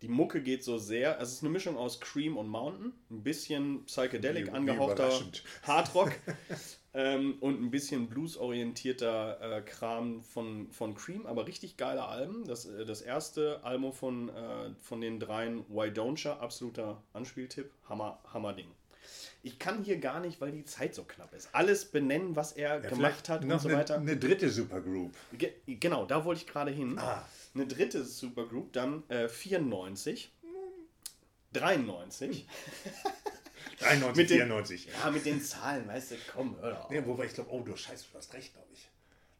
Die 0.02 0.08
Mucke 0.08 0.42
geht 0.42 0.64
so 0.64 0.80
sehr, 0.80 1.20
also 1.20 1.30
es 1.30 1.34
ist 1.38 1.44
eine 1.44 1.52
Mischung 1.52 1.78
aus 1.78 2.00
Cream 2.00 2.36
und 2.36 2.48
Mountain, 2.48 2.92
ein 3.12 3.22
bisschen 3.22 3.86
psychedelic 3.86 4.48
Wie- 4.48 4.52
angehauchter. 4.52 5.12
Hardrock 5.64 6.12
ähm, 6.96 7.36
und 7.40 7.62
ein 7.62 7.70
bisschen 7.70 8.08
bluesorientierter 8.08 9.58
äh, 9.58 9.62
Kram 9.62 10.24
von, 10.24 10.72
von 10.72 10.96
Cream, 10.96 11.28
aber 11.28 11.46
richtig 11.46 11.78
geile 11.78 12.06
Alben. 12.06 12.46
Das, 12.46 12.66
äh, 12.66 12.84
das 12.86 13.02
erste 13.02 13.64
Album 13.64 13.94
von, 13.94 14.30
äh, 14.30 14.72
von 14.80 15.02
den 15.02 15.20
dreien, 15.20 15.66
Why 15.70 15.90
Don't 15.90 16.24
Ya, 16.24 16.38
absoluter 16.38 17.04
Anspieltipp, 17.14 17.72
Hammer, 17.88 18.20
Hammer 18.34 18.54
Ding. 18.54 18.72
Ich 19.44 19.58
kann 19.58 19.84
hier 19.84 19.98
gar 19.98 20.20
nicht, 20.20 20.40
weil 20.40 20.52
die 20.52 20.66
Zeit 20.66 20.94
so 20.94 21.04
knapp 21.04 21.34
ist, 21.34 21.50
alles 21.54 21.86
benennen, 21.86 22.36
was 22.36 22.52
er 22.52 22.80
gemacht 22.80 22.96
Vielleicht 22.96 23.30
hat 23.30 23.44
und 23.44 23.60
so 23.60 23.68
eine, 23.70 23.78
weiter. 23.80 23.96
eine 23.96 24.16
dritte 24.18 24.50
Supergroup. 24.50 25.14
Ge 25.34 25.52
genau, 25.66 26.06
da 26.06 26.24
wollte 26.26 26.42
ich 26.42 26.48
gerade 26.48 26.70
hin. 26.72 26.98
Ah. 27.00 27.26
Eine 27.56 27.66
dritte 27.66 28.04
Supergroup, 28.06 28.72
dann 28.74 29.04
äh, 29.10 29.28
94, 29.28 30.32
93. 31.54 32.48
93, 33.80 34.16
Mit 34.16 34.30
den- 34.30 34.38
94. 34.38 34.88
Ja, 35.04 35.12
mit 35.12 35.26
den 35.26 35.42
Zahlen, 35.42 35.88
weißt 35.88 36.12
du, 36.12 36.16
komm, 36.34 36.56
hör 36.62 36.72
doch. 36.72 36.92
Ja, 36.92 37.06
wobei 37.06 37.26
ich 37.26 37.34
glaube, 37.34 37.50
oh 37.52 37.62
du 37.62 37.76
Scheiße, 37.76 38.06
du 38.12 38.18
hast 38.18 38.34
recht, 38.34 38.54
glaube 38.54 38.68
ich. 38.74 38.88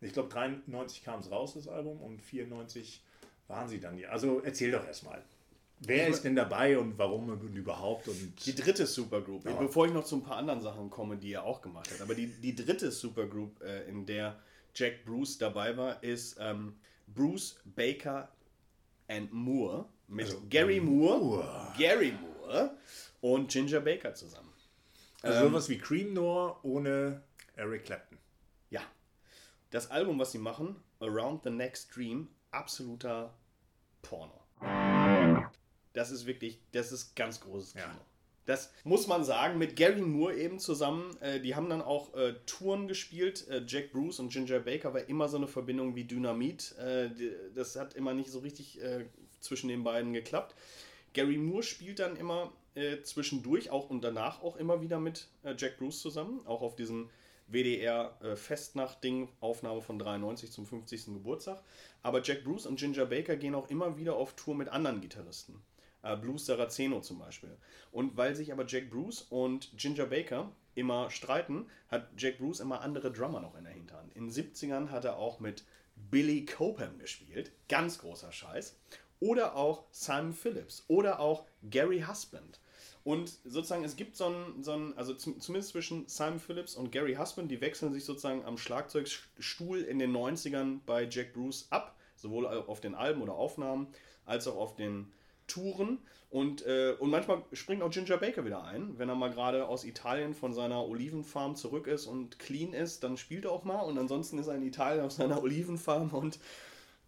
Ich 0.02 0.14
glaube, 0.14 0.30
93 0.30 1.04
kam 1.04 1.20
es 1.20 1.30
raus, 1.30 1.54
das 1.54 1.68
Album, 1.68 2.02
und 2.02 2.22
94 2.22 3.04
waren 3.48 3.68
sie 3.70 3.80
dann 3.80 3.96
hier. 3.98 4.12
Also 4.12 4.42
erzähl 4.44 4.72
doch 4.72 4.86
erstmal. 4.86 5.22
Wer 5.84 6.08
ist 6.08 6.24
denn 6.24 6.36
dabei 6.36 6.78
und 6.78 6.98
warum 7.00 7.30
und 7.30 7.56
überhaupt? 7.56 8.08
Und 8.08 8.46
Die 8.46 8.54
dritte 8.56 8.86
Supergroup, 8.86 9.46
Ja. 9.46 9.54
bevor 9.56 9.88
ich 9.88 9.94
noch 9.94 10.04
zu 10.06 10.18
ein 10.18 10.24
paar 10.24 10.38
anderen 10.38 10.62
Sachen 10.62 10.90
komme, 10.92 11.18
die 11.18 11.34
er 11.34 11.44
auch 11.44 11.62
gemacht 11.62 11.90
hat, 11.92 12.02
aber 12.02 12.14
die, 12.14 12.28
die 12.28 12.54
dritte 12.56 12.92
Supergroup, 12.92 13.62
äh, 13.64 13.84
in 13.90 14.06
der 14.06 14.40
Jack 14.76 15.04
Bruce 15.06 15.38
dabei 15.40 15.76
war, 15.76 16.02
ist 16.04 16.38
ähm, 16.40 16.76
Bruce 17.08 17.60
Baker 17.66 18.30
and 19.08 19.34
Moore 19.34 19.86
mit 20.08 20.28
Also, 20.28 20.42
Gary 20.50 20.80
Moore, 20.80 21.20
Moore. 21.20 21.74
Gary 21.78 22.14
Moore 22.14 22.78
und 23.22 23.50
Ginger 23.52 23.80
Baker 23.82 24.14
zusammen. 24.14 24.50
also 25.24 25.48
sowas 25.50 25.68
wie 25.70 25.78
Cream 25.78 26.14
nur 26.14 26.64
ohne 26.64 27.22
Eric 27.56 27.86
Clapton. 27.86 28.18
Ja. 28.70 28.82
Das 29.72 29.90
Album, 29.92 30.20
was 30.20 30.32
sie 30.32 30.38
machen, 30.40 30.76
Around 31.00 31.44
the 31.44 31.50
Next 31.50 31.96
Dream, 31.96 32.28
absoluter 32.52 33.34
Porno. 34.04 34.41
Das 35.94 36.12
ist 36.12 36.26
wirklich, 36.26 36.60
das 36.72 36.92
ist 36.92 37.16
ganz 37.16 37.42
großes 37.42 37.74
Kino. 37.74 37.86
Ja. 37.86 38.02
Das 38.46 38.72
muss 38.84 39.08
man 39.08 39.24
sagen, 39.24 39.60
mit 39.60 39.76
Gary 39.76 40.02
Moore 40.02 40.36
eben 40.36 40.60
zusammen. 40.60 41.16
Äh, 41.22 41.40
die 41.40 41.56
haben 41.56 41.70
dann 41.70 41.82
auch 41.82 42.14
äh, 42.16 42.34
Touren 42.46 42.88
gespielt. 42.88 43.48
Äh, 43.48 43.64
Jack 43.68 43.92
Bruce 43.92 44.20
und 44.20 44.32
Ginger 44.32 44.60
Baker 44.60 44.94
war 44.94 45.08
immer 45.08 45.30
so 45.30 45.38
eine 45.38 45.48
Verbindung 45.48 45.96
wie 45.96 46.06
Dynamit. 46.06 46.76
Äh, 46.78 47.10
die, 47.10 47.32
das 47.54 47.76
hat 47.76 47.94
immer 47.94 48.14
nicht 48.14 48.32
so 48.32 48.40
richtig 48.40 48.82
äh, 48.82 49.06
zwischen 49.40 49.68
den 49.68 49.84
beiden 49.84 50.14
geklappt. 50.14 50.56
Gary 51.14 51.38
Moore 51.38 51.64
spielt 51.64 52.00
dann 52.00 52.16
immer 52.16 52.52
äh, 52.74 53.02
zwischendurch 53.02 53.70
auch 53.70 53.90
und 53.90 54.02
danach 54.02 54.42
auch 54.42 54.56
immer 54.56 54.82
wieder 54.82 55.00
mit 55.00 55.28
Jack 55.58 55.78
Bruce 55.78 56.00
zusammen. 56.00 56.42
Auch 56.46 56.62
auf 56.62 56.76
diesem 56.76 57.10
WDR 57.52 58.18
äh, 58.22 58.36
Festnacht-Ding, 58.36 59.30
Aufnahme 59.40 59.82
von 59.82 60.00
93 60.00 60.52
zum 60.52 60.66
50. 60.66 61.06
Geburtstag. 61.06 61.62
Aber 62.02 62.22
Jack 62.24 62.44
Bruce 62.44 62.66
und 62.66 62.80
Ginger 62.80 63.06
Baker 63.06 63.36
gehen 63.36 63.56
auch 63.56 63.70
immer 63.70 63.98
wieder 63.98 64.16
auf 64.16 64.36
Tour 64.36 64.56
mit 64.56 64.70
anderen 64.70 65.02
Gitarristen. 65.02 65.62
Äh, 66.04 66.18
Blues 66.18 66.46
Saraceno 66.46 67.02
zum 67.02 67.20
Beispiel. 67.20 67.58
Und 67.92 68.18
weil 68.18 68.36
sich 68.36 68.52
aber 68.52 68.66
Jack 68.66 68.90
Bruce 68.90 69.22
und 69.30 69.72
Ginger 69.78 70.06
Baker 70.06 70.52
immer 70.76 71.10
streiten, 71.10 71.68
hat 71.90 72.10
Jack 72.18 72.40
Bruce 72.40 72.60
immer 72.60 72.82
andere 72.82 73.12
Drummer 73.12 73.42
noch 73.42 73.56
in 73.56 73.66
der 73.66 73.74
Hinterhand. 73.74 74.16
In 74.16 74.28
den 74.28 74.34
70ern 74.34 74.90
hat 74.90 75.06
er 75.06 75.18
auch 75.18 75.40
mit 75.40 75.66
Billy 75.96 76.46
Cobham 76.46 76.98
gespielt. 77.00 77.52
Ganz 77.68 78.00
großer 78.00 78.32
Scheiß. 78.32 78.80
Oder 79.20 79.56
auch 79.56 79.84
Simon 79.92 80.34
Phillips. 80.34 80.84
Oder 80.88 81.20
auch 81.20 81.46
Gary 81.70 82.04
Husband. 82.08 82.60
Und 83.04 83.30
sozusagen, 83.46 83.84
es 83.84 83.96
gibt 83.96 84.16
so 84.16 84.26
einen, 84.26 84.64
so 84.64 84.74
einen 84.74 84.98
also 84.98 85.14
zum, 85.14 85.40
zumindest 85.40 85.72
zwischen 85.72 86.08
Simon 86.08 86.40
Phillips 86.40 86.76
und 86.76 86.92
Gary 86.92 87.16
Husband, 87.16 87.50
die 87.50 87.62
wechseln 87.62 87.94
sich 87.94 88.06
sozusagen 88.06 88.46
am 88.46 88.58
Schlagzeugstuhl 88.58 89.82
in 89.82 90.00
den 90.00 90.16
90ern 90.16 90.80
bei 90.86 91.08
Jack 91.10 91.34
Bruce 91.34 91.68
ab, 91.72 91.98
sowohl 92.16 92.46
auf 92.46 92.80
den 92.80 92.94
Alben 92.94 93.22
oder 93.22 93.34
Aufnahmen, 93.34 93.88
als 94.26 94.48
auch 94.48 94.56
auf 94.56 94.76
den 94.76 95.12
Touren. 95.52 96.00
Und, 96.30 96.66
äh, 96.66 96.96
und 96.98 97.10
manchmal 97.10 97.44
springt 97.52 97.82
auch 97.84 97.90
Ginger 97.90 98.18
Baker 98.18 98.46
wieder 98.46 98.64
ein, 98.64 98.98
wenn 98.98 99.10
er 99.10 99.16
mal 99.16 99.32
gerade 99.32 99.68
aus 99.68 99.84
Italien 99.84 100.34
von 100.34 100.54
seiner 100.54 100.88
Olivenfarm 100.88 101.58
zurück 101.58 101.88
ist 101.88 102.06
und 102.06 102.40
clean 102.40 102.72
ist, 102.72 103.04
dann 103.04 103.18
spielt 103.18 103.44
er 103.44 103.52
auch 103.52 103.66
mal. 103.66 103.82
Und 103.82 103.98
ansonsten 103.98 104.40
ist 104.40 104.48
er 104.48 104.56
in 104.56 104.64
Italien 104.64 105.04
auf 105.04 105.12
seiner 105.12 105.44
Olivenfarm 105.44 106.12
und 106.12 106.40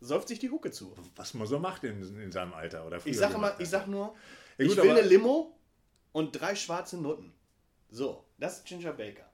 säuft 0.01 0.27
sich 0.27 0.39
die 0.39 0.49
Hucke 0.49 0.71
zu. 0.71 0.93
Was 1.15 1.33
man 1.33 1.47
so 1.47 1.57
macht 1.57 1.85
in, 1.85 2.01
in 2.19 2.31
seinem 2.33 2.53
Alter 2.53 2.85
oder 2.85 2.99
früher 2.99 3.11
Ich 3.11 3.17
sag 3.17 3.31
gemacht 3.31 3.53
immer, 3.53 3.61
ich 3.61 3.69
sag 3.69 3.87
nur, 3.87 4.13
Ja, 4.57 4.65
gut, 4.65 4.77
ich 4.77 4.83
will 4.83 4.91
eine 4.91 5.01
Limo 5.01 5.57
und 6.11 6.31
drei 6.31 6.55
schwarze 6.55 6.97
Nutten. 7.01 7.33
So, 7.89 8.25
das 8.37 8.57
ist 8.57 8.65
Ginger 8.65 8.91
Baker. 8.91 9.29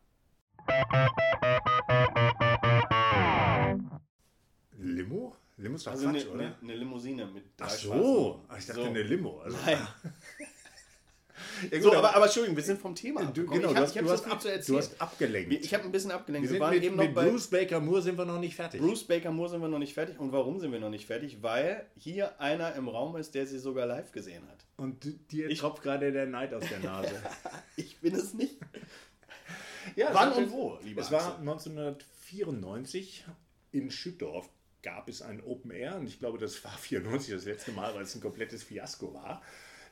Limo? 4.77 5.35
Limo 5.59 5.75
ist 5.75 5.85
doch 5.87 5.91
Also 5.91 6.07
eine, 6.07 6.17
Quatsch, 6.19 6.27
oder? 6.31 6.39
eine, 6.43 6.55
eine 6.61 6.75
Limousine 6.75 7.25
mit 7.27 7.43
drei 7.57 7.65
Ach 7.65 7.69
so. 7.69 8.45
Ach, 8.47 8.57
ich 8.57 8.65
dachte 8.65 8.81
so. 8.81 8.87
eine 8.87 9.03
Limo. 9.03 9.39
Also, 9.41 9.57
Nein. 9.65 9.77
Ja, 11.71 11.77
gut, 11.79 11.83
So, 11.83 11.93
aber, 11.93 12.13
aber 12.15 12.25
Entschuldigung, 12.25 12.57
wir 12.57 12.63
sind 12.63 12.79
vom 12.81 12.93
Thema. 12.95 13.23
du, 13.25 13.45
genau, 13.45 13.53
ich 13.55 13.61
du 13.61 13.67
hab, 13.69 13.75
hast, 13.77 13.95
ich 13.95 14.01
du, 14.01 14.09
hast 14.09 14.25
ab, 14.29 14.41
du 14.41 14.77
hast 14.77 15.01
abgelenkt. 15.01 15.53
Ich 15.65 15.73
habe 15.73 15.85
ein 15.85 15.91
bisschen 15.91 16.11
abgelenkt. 16.11 16.49
wir 16.49 16.53
Wir, 16.55 16.59
waren 16.59 16.73
mit, 16.75 16.83
eben 16.83 16.95
mit 16.97 17.07
noch 17.07 17.15
bei 17.15 17.29
Bruce 17.29 17.47
Baker 17.47 17.79
Moore 17.79 18.01
sind 18.01 18.17
wir 18.17 18.25
noch 18.25 18.39
nicht 18.39 18.55
fertig. 18.55 18.81
Bruce 18.81 19.05
Baker 19.05 19.31
Moore 19.31 19.49
sind 19.49 19.61
wir 19.61 19.69
noch 19.69 19.79
nicht 19.79 19.93
fertig. 19.93 20.19
Und 20.19 20.33
warum 20.33 20.59
sind 20.59 20.71
wir 20.73 20.79
noch 20.79 20.89
nicht 20.89 21.05
fertig? 21.05 21.41
Weil 21.41 21.85
hier 21.97 22.39
einer 22.41 22.75
im 22.75 22.89
Raum 22.89 23.15
ist, 23.15 23.35
der 23.35 23.47
sie 23.47 23.57
sogar 23.57 23.85
live 23.87 24.11
gesehen 24.11 24.43
hat. 24.49 24.65
Und 24.77 25.31
dir 25.31 25.49
Ich- 25.49 25.59
tropft 25.59 25.81
gerade 25.81 26.11
der 26.11 26.25
Neid 26.25 26.53
aus 26.53 26.63
der 26.69 26.79
Nase. 26.79 27.15
Ich 27.77 27.99
bin 27.99 28.15
es 28.15 28.33
nicht. 28.33 28.57
ja, 29.95 30.09
Wann 30.13 30.33
und 30.33 30.51
wo, 30.51 30.77
lieber 30.83 31.01
Es 31.01 31.09
war 31.11 31.21
Axel? 31.25 31.39
1994 31.39 33.25
in 33.71 33.91
Schüttorf 33.91 34.49
gab 34.81 35.09
es 35.09 35.21
ein 35.21 35.43
Open 35.43 35.71
Air 35.71 35.97
und 35.97 36.07
ich 36.07 36.19
glaube, 36.19 36.37
das 36.37 36.63
war 36.63 36.71
94 36.77 37.33
das 37.33 37.45
letzte 37.45 37.71
Mal, 37.71 37.93
weil 37.95 38.03
es 38.03 38.15
ein 38.15 38.21
komplettes 38.21 38.63
Fiasko 38.63 39.13
war. 39.13 39.41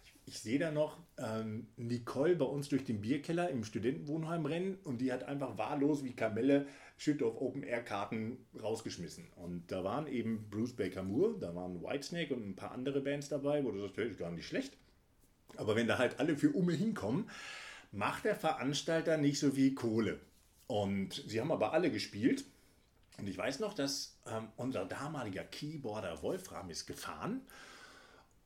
Ich, 0.04 0.14
ich 0.34 0.40
sehe 0.40 0.60
da 0.60 0.72
noch 0.72 0.98
ähm, 1.18 1.68
Nicole 1.76 2.36
bei 2.36 2.46
uns 2.46 2.70
durch 2.70 2.84
den 2.84 3.02
Bierkeller 3.02 3.50
im 3.50 3.64
Studentenwohnheim 3.64 4.46
rennen 4.46 4.78
und 4.84 5.00
die 5.00 5.12
hat 5.12 5.24
einfach 5.24 5.58
wahllos 5.58 6.04
wie 6.04 6.14
Kamelle 6.14 6.68
Schüttorf 6.98 7.36
Open 7.40 7.64
Air 7.64 7.84
Karten 7.84 8.46
rausgeschmissen. 8.60 9.28
Und 9.36 9.72
da 9.72 9.84
waren 9.84 10.08
eben 10.08 10.50
Bruce 10.50 10.76
Baker 10.76 11.04
Moore, 11.04 11.38
da 11.40 11.54
waren 11.54 11.82
Whitesnake 11.82 12.34
und 12.34 12.50
ein 12.50 12.56
paar 12.56 12.72
andere 12.72 13.02
Bands 13.02 13.30
dabei, 13.30 13.64
wo 13.64 13.72
du 13.72 13.82
sagst, 13.82 13.98
hey, 13.98 14.08
ist 14.08 14.20
gar 14.20 14.32
nicht 14.32 14.48
schlecht. 14.48 14.76
Aber 15.56 15.76
wenn 15.76 15.88
da 15.88 15.98
halt 15.98 16.20
alle 16.20 16.36
für 16.36 16.52
Umme 16.52 16.74
hinkommen, 16.74 17.30
macht 17.92 18.26
der 18.26 18.36
Veranstalter 18.36 19.18
nicht 19.18 19.40
so 19.40 19.52
viel 19.52 19.76
Kohle. 19.76 20.20
Und 20.66 21.24
sie 21.28 21.40
haben 21.40 21.52
aber 21.52 21.74
alle 21.74 21.92
gespielt. 21.92 22.44
Und 23.18 23.28
ich 23.28 23.38
weiß 23.38 23.60
noch, 23.60 23.74
dass 23.74 24.16
ähm, 24.28 24.48
unser 24.58 24.86
damaliger 24.86 25.44
Keyboarder 25.44 26.22
Wolfram 26.22 26.70
ist 26.70 26.86
gefahren. 26.86 27.42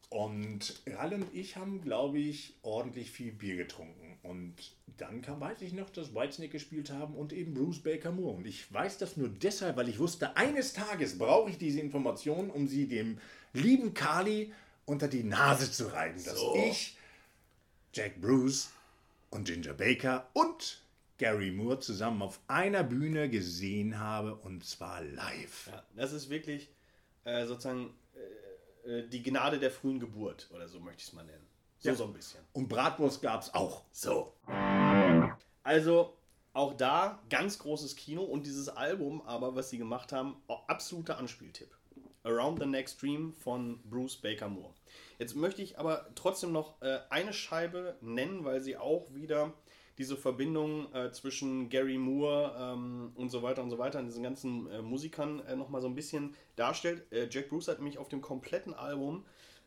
Und 0.10 0.82
Ralle 0.88 1.16
und 1.16 1.34
ich 1.34 1.56
haben, 1.56 1.82
glaube 1.82 2.20
ich, 2.20 2.56
ordentlich 2.64 3.12
viel 3.12 3.32
Bier 3.32 3.56
getrunken. 3.56 4.18
Und 4.24 4.56
dann 4.98 5.22
kam, 5.22 5.40
weiß 5.40 5.62
ich 5.62 5.74
noch, 5.74 5.90
dass 5.90 6.14
Whitesnake 6.14 6.52
gespielt 6.52 6.92
haben 6.92 7.16
und 7.16 7.32
eben 7.32 7.54
Bruce 7.54 7.80
Baker 7.82 8.12
Moore. 8.12 8.36
Und 8.36 8.46
ich 8.48 8.72
weiß 8.74 8.98
das 8.98 9.16
nur 9.18 9.30
deshalb, 9.30 9.78
weil 9.78 9.88
ich 9.90 10.00
wusste, 10.00 10.36
eines 10.36 10.74
Tages 10.74 11.18
brauche 11.18 11.50
ich 11.50 11.58
diese 11.58 11.80
Informationen, 11.80 12.50
um 12.50 12.68
sie 12.68 12.88
dem 12.88 13.20
lieben 13.54 13.94
Carly 13.94 14.54
unter 14.86 15.08
die 15.08 15.24
Nase 15.24 15.72
zu 15.72 15.88
reiben. 15.94 16.22
Dass 16.24 16.38
So. 16.38 16.56
ich 16.56 16.98
Jack 17.94 18.20
Bruce 18.22 18.70
und 19.30 19.46
Ginger 19.46 19.74
Baker 19.74 20.28
und 20.34 20.82
Gary 21.22 21.52
Moore 21.52 21.80
zusammen 21.80 22.24
auf 22.24 22.40
einer 22.48 22.84
Bühne 22.84 23.30
gesehen 23.30 24.00
habe 24.00 24.34
und 24.34 24.66
zwar 24.66 25.04
live. 25.04 25.68
Ja, 25.72 25.84
das 25.96 26.14
ist 26.14 26.32
wirklich 26.32 26.72
äh, 27.26 27.46
sozusagen 27.46 27.94
äh, 28.86 28.90
äh, 29.02 29.08
die 29.08 29.22
Gnade 29.22 29.60
der 29.60 29.70
frühen 29.70 30.00
Geburt 30.00 30.50
oder 30.52 30.68
so 30.68 30.80
möchte 30.80 31.02
ich 31.04 31.08
es 31.10 31.14
mal 31.14 31.24
nennen. 31.24 31.46
So, 31.78 31.90
Ja. 31.90 31.96
so 31.96 32.06
ein 32.06 32.14
bisschen. 32.14 32.40
Und 32.54 32.68
Bratwurst 32.70 33.22
gab 33.22 33.44
es 33.44 33.54
auch. 33.54 33.84
So. 33.92 34.34
Also, 35.64 36.18
Auch 36.54 36.74
da 36.74 37.22
ganz 37.30 37.60
großes 37.60 37.96
Kino 37.96 38.24
und 38.24 38.46
dieses 38.46 38.68
Album, 38.68 39.22
aber 39.22 39.56
was 39.56 39.70
sie 39.70 39.78
gemacht 39.78 40.12
haben, 40.12 40.36
absoluter 40.68 41.18
Anspieltipp. 41.18 41.70
Around 42.24 42.60
the 42.60 42.66
Next 42.66 43.02
Dream 43.02 43.34
von 43.36 43.80
Bruce 43.90 44.18
Baker 44.18 44.50
Moore. 44.50 44.74
Jetzt 45.18 45.36
möchte 45.36 45.62
ich 45.62 45.80
aber 45.80 46.08
trotzdem 46.16 46.52
noch 46.52 46.82
äh, 46.82 47.00
eine 47.10 47.32
Scheibe 47.32 47.96
nennen, 48.02 48.44
weil 48.44 48.60
sie 48.60 48.76
auch 48.76 49.14
wieder 49.14 49.54
diese 50.02 50.18
Verbindung 50.18 50.92
äh, 50.96 51.12
zwischen 51.12 51.70
Gary 51.70 52.00
Moore 52.00 52.56
ähm, 52.58 53.12
und 53.14 53.30
so 53.30 53.44
weiter 53.44 53.62
und 53.62 53.70
so 53.70 53.78
weiter, 53.78 54.00
und 54.00 54.08
diesen 54.08 54.24
ganzen 54.24 54.68
äh, 54.72 54.82
Musikern 54.82 55.42
äh, 55.42 55.56
nochmal 55.56 55.80
so 55.80 55.88
ein 55.88 55.94
bisschen 55.94 56.36
darstellt. 56.56 57.06
Äh, 57.12 57.28
Jack 57.30 57.50
Bruce 57.50 57.68
hat 57.68 57.78
nämlich 57.78 58.00
auf 58.00 58.10
dem 58.10 58.20
kompletten 58.20 58.74
Album 58.74 59.24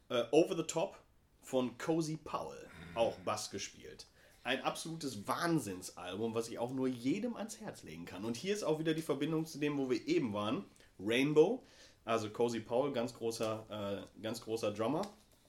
äh, 0.09 0.25
Over 0.33 0.57
the 0.57 0.65
Top 0.65 0.99
von 1.41 1.79
Cozy 1.79 2.17
Powell 2.17 2.69
auch 2.97 3.17
Bass 3.21 3.53
gespielt. 3.53 4.09
Ein 4.43 4.61
absolutes 4.63 5.29
Wahnsinnsalbum, 5.29 6.35
was 6.35 6.49
ich 6.49 6.59
auch 6.59 6.73
nur 6.73 6.89
jedem 6.89 7.37
ans 7.37 7.61
Herz 7.61 7.85
legen 7.85 8.05
kann. 8.05 8.25
Und 8.25 8.37
hier 8.37 8.55
ist 8.55 8.65
auch 8.65 8.81
wieder 8.81 8.93
die 8.93 9.03
Verbindung 9.03 9.47
zu 9.47 9.59
dem, 9.59 9.79
wo 9.79 9.89
wir 9.89 10.05
eben 10.09 10.33
waren. 10.33 10.65
Rainbow, 10.99 11.63
also 12.05 12.29
Cozy 12.29 12.59
Powell, 12.59 12.93
ganz 12.93 13.15
großer, 13.15 14.07
äh, 14.19 14.21
ganz 14.21 14.41
großer 14.41 14.73
Drummer. 14.73 15.03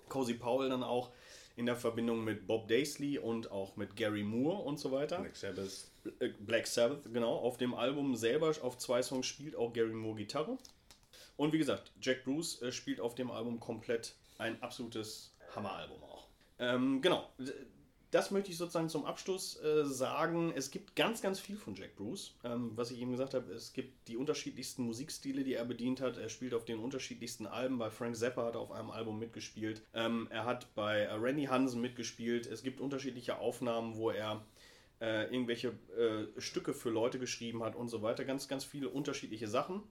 Cozy 0.10 0.36
Powell 0.36 0.69
dann 0.69 0.84
auch 0.84 1.10
in 1.55 1.65
der 1.65 1.75
Verbindung 1.75 2.23
mit 2.23 2.47
Bob 2.47 2.67
Daisley 2.67 3.17
und 3.17 3.51
auch 3.51 3.75
mit 3.75 3.95
Gary 3.95 4.23
Moore 4.23 4.63
und 4.63 4.79
so 4.79 4.91
weiter. 4.91 5.19
Black 5.19 5.35
Sabbath. 5.35 5.87
Äh, 6.19 6.29
Black 6.39 6.67
Sabbath, 6.67 7.11
genau. 7.13 7.35
Auf 7.35 7.57
dem 7.57 7.73
Album 7.73 8.15
selber, 8.15 8.53
auf 8.61 8.77
zwei 8.77 9.01
Songs 9.01 9.25
spielt 9.25 9.55
auch 9.55 9.73
Gary 9.73 9.93
Moore 9.93 10.17
Gitarre. 10.17 10.57
Und 11.37 11.53
wie 11.53 11.57
gesagt, 11.57 11.91
Jack 12.01 12.23
Bruce 12.23 12.61
äh, 12.61 12.71
spielt 12.71 12.99
auf 12.99 13.15
dem 13.15 13.31
Album 13.31 13.59
komplett 13.59 14.15
ein 14.37 14.61
absolutes 14.61 15.33
Hammeralbum 15.55 16.03
auch. 16.03 16.27
Ähm, 16.59 17.01
genau, 17.01 17.29
das 18.15 18.32
möchte 18.32 18.49
ich 18.49 18.58
sozusagen 18.58 18.88
zum 18.88 19.04
Abschluss 19.04 19.62
äh, 19.62 19.84
sagen. 19.84 20.54
Es 20.56 20.71
gibt 20.71 20.95
ganz, 20.95 21.21
ganz 21.21 21.38
viel 21.38 21.58
von 21.58 21.75
Jack 21.75 21.97
Bruce. 21.97 22.34
Ähm, 22.45 22.71
was 22.75 22.89
ich 22.89 23.01
eben 23.01 23.12
gesagt 23.12 23.34
habe, 23.34 23.51
es 23.51 23.73
gibt 23.73 24.08
die 24.08 24.15
unterschiedlichsten 24.15 24.84
Musikstile, 24.84 25.43
die 25.43 25.54
er 25.54 25.65
bedient 25.65 25.99
hat. 25.99 26.17
Er 26.17 26.30
spielt 26.30 26.54
auf 26.54 26.63
den 26.63 26.80
unterschiedlichsten 26.80 27.45
Alben. 27.45 27.78
Bei 27.78 27.89
Frank 27.89 28.15
Zappa 28.15 28.45
hat 28.45 28.56
er 28.56 28.62
auf 28.62 28.71
einem 28.71 28.89
Album 28.89 29.19
mitgespielt. 29.19 29.82
Ähm, 29.93 30.30
er 30.32 30.45
hat 30.45 30.73
bei 30.75 30.99
äh, 30.99 31.13
Randy 31.13 31.47
Hansen 31.47 31.82
mitgespielt. 31.82 32.47
Es 32.47 32.63
gibt 32.63 32.80
unterschiedliche 32.80 33.38
Aufnahmen, 33.38 33.97
wo 33.97 34.12
er 34.12 34.45
äh, 35.01 35.25
irgendwelche 35.25 35.73
äh, 35.97 36.39
Stücke 36.39 36.73
für 36.73 36.91
Leute 36.91 37.19
geschrieben 37.19 37.63
hat 37.63 37.75
und 37.75 37.89
so 37.89 38.01
weiter. 38.01 38.23
Ganz, 38.23 38.47
ganz 38.47 38.63
viele 38.63 38.88
unterschiedliche 38.88 39.49
Sachen. 39.49 39.84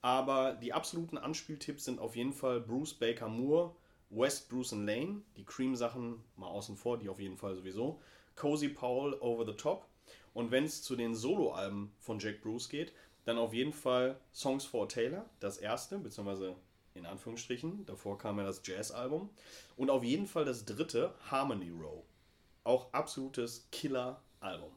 Aber 0.00 0.52
die 0.52 0.72
absoluten 0.72 1.18
Anspieltipps 1.18 1.86
sind 1.86 1.98
auf 1.98 2.14
jeden 2.14 2.34
Fall 2.34 2.60
Bruce 2.60 2.94
Baker 2.94 3.28
Moore 3.28 3.74
West 4.14 4.48
Bruce 4.48 4.72
and 4.72 4.86
Lane, 4.86 5.22
die 5.36 5.44
Cream-Sachen 5.44 6.22
mal 6.36 6.48
außen 6.48 6.76
vor, 6.76 6.98
die 6.98 7.08
auf 7.08 7.20
jeden 7.20 7.36
Fall 7.36 7.54
sowieso. 7.54 8.00
Cozy 8.36 8.68
Powell, 8.68 9.14
Over 9.20 9.44
the 9.46 9.56
Top. 9.56 9.86
Und 10.32 10.50
wenn 10.50 10.64
es 10.64 10.82
zu 10.82 10.96
den 10.96 11.14
Solo-Alben 11.14 11.92
von 11.98 12.18
Jack 12.18 12.42
Bruce 12.42 12.68
geht, 12.68 12.92
dann 13.24 13.38
auf 13.38 13.54
jeden 13.54 13.72
Fall 13.72 14.18
Songs 14.32 14.64
for 14.64 14.88
Taylor, 14.88 15.28
das 15.40 15.58
erste, 15.58 15.98
beziehungsweise 15.98 16.56
in 16.94 17.06
Anführungsstrichen, 17.06 17.86
davor 17.86 18.18
kam 18.18 18.38
ja 18.38 18.44
das 18.44 18.60
Jazz-Album. 18.64 19.30
Und 19.76 19.90
auf 19.90 20.04
jeden 20.04 20.26
Fall 20.26 20.44
das 20.44 20.64
dritte, 20.64 21.14
Harmony 21.30 21.70
Row. 21.70 22.04
Auch 22.62 22.92
absolutes 22.92 23.68
Killer-Album. 23.72 24.70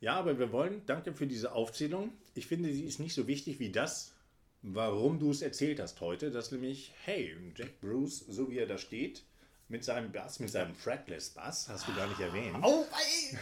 Ja, 0.00 0.14
aber 0.14 0.38
wir 0.38 0.52
wollen, 0.52 0.82
danke 0.86 1.12
für 1.12 1.26
diese 1.26 1.52
Aufzählung. 1.52 2.12
Ich 2.34 2.46
finde, 2.46 2.72
sie 2.72 2.84
ist 2.84 3.00
nicht 3.00 3.14
so 3.14 3.26
wichtig 3.26 3.58
wie 3.58 3.70
das, 3.70 4.14
warum 4.62 5.18
du 5.18 5.30
es 5.30 5.42
erzählt 5.42 5.80
hast 5.80 6.00
heute, 6.00 6.30
dass 6.30 6.50
nämlich, 6.50 6.92
hey, 7.04 7.36
Jack 7.54 7.80
Bruce, 7.80 8.24
so 8.28 8.50
wie 8.50 8.58
er 8.58 8.66
da 8.66 8.78
steht, 8.78 9.24
mit 9.68 9.84
seinem 9.84 10.10
Bass, 10.10 10.40
mit 10.40 10.50
seinem 10.50 10.74
Fretless 10.74 11.30
Bass, 11.30 11.68
hast 11.68 11.86
du 11.86 11.94
gar 11.94 12.08
nicht 12.08 12.20
erwähnt. 12.20 12.56
Oh, 12.62 12.84
ey, 12.92 13.38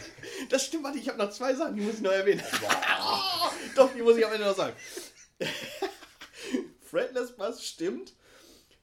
das 0.49 0.65
stimmt, 0.65 0.83
warte, 0.83 0.99
ich 0.99 1.09
habe 1.09 1.17
noch 1.17 1.31
zwei 1.31 1.55
Sachen, 1.55 1.75
die 1.75 1.81
muss 1.81 1.95
ich 1.95 2.01
noch 2.01 2.11
erwähnen. 2.11 2.43
Doch, 3.75 3.93
die 3.93 4.01
muss 4.01 4.17
ich 4.17 4.25
am 4.25 4.33
Ende 4.33 4.45
noch 4.45 4.55
sagen. 4.55 4.75
Fretless 6.81 7.35
Bass 7.35 7.65
stimmt. 7.65 8.13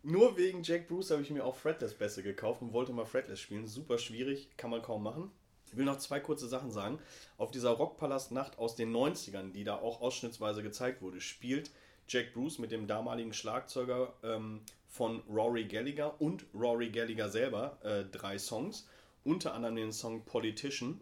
Nur 0.03 0.37
wegen 0.37 0.63
Jack 0.63 0.87
Bruce 0.87 1.11
habe 1.11 1.23
ich 1.23 1.31
mir 1.31 1.45
auch 1.45 1.57
Fretless 1.57 1.95
Bässe 1.95 2.23
gekauft 2.23 2.63
und 2.63 2.73
wollte 2.73 2.93
mal 2.93 3.07
Fretless 3.07 3.41
spielen. 3.41 3.67
Super 3.67 3.99
schwierig, 3.99 4.57
kann 4.57 4.71
man 4.71 4.83
kaum 4.83 5.03
machen. 5.03 5.33
Ich 5.67 5.77
will 5.77 5.85
noch 5.85 5.99
zwei 5.99 6.21
kurze 6.21 6.47
Sachen 6.47 6.71
sagen. 6.71 7.01
Auf 7.39 7.51
dieser 7.51 7.71
Rockpalast-Nacht 7.71 8.59
aus 8.59 8.77
den 8.77 8.95
90ern, 8.95 9.53
die 9.53 9.65
da 9.65 9.77
auch 9.77 10.01
ausschnittsweise 10.01 10.63
gezeigt 10.63 11.03
wurde, 11.03 11.21
spielt 11.21 11.71
Jack 12.09 12.35
Bruce 12.35 12.59
mit 12.59 12.73
dem 12.73 12.87
damaligen 12.87 13.33
Schlagzeuger 13.33 14.13
ähm, 14.23 14.61
von 14.89 15.23
Rory 15.29 15.65
Gallagher 15.65 16.21
und 16.21 16.45
Rory 16.55 16.91
Gallagher 16.91 17.29
selber 17.29 17.79
äh, 17.83 18.05
drei 18.05 18.39
Songs. 18.39 18.89
Unter 19.25 19.55
anderem 19.55 19.77
den 19.77 19.93
Song 19.93 20.25
Politician, 20.25 21.01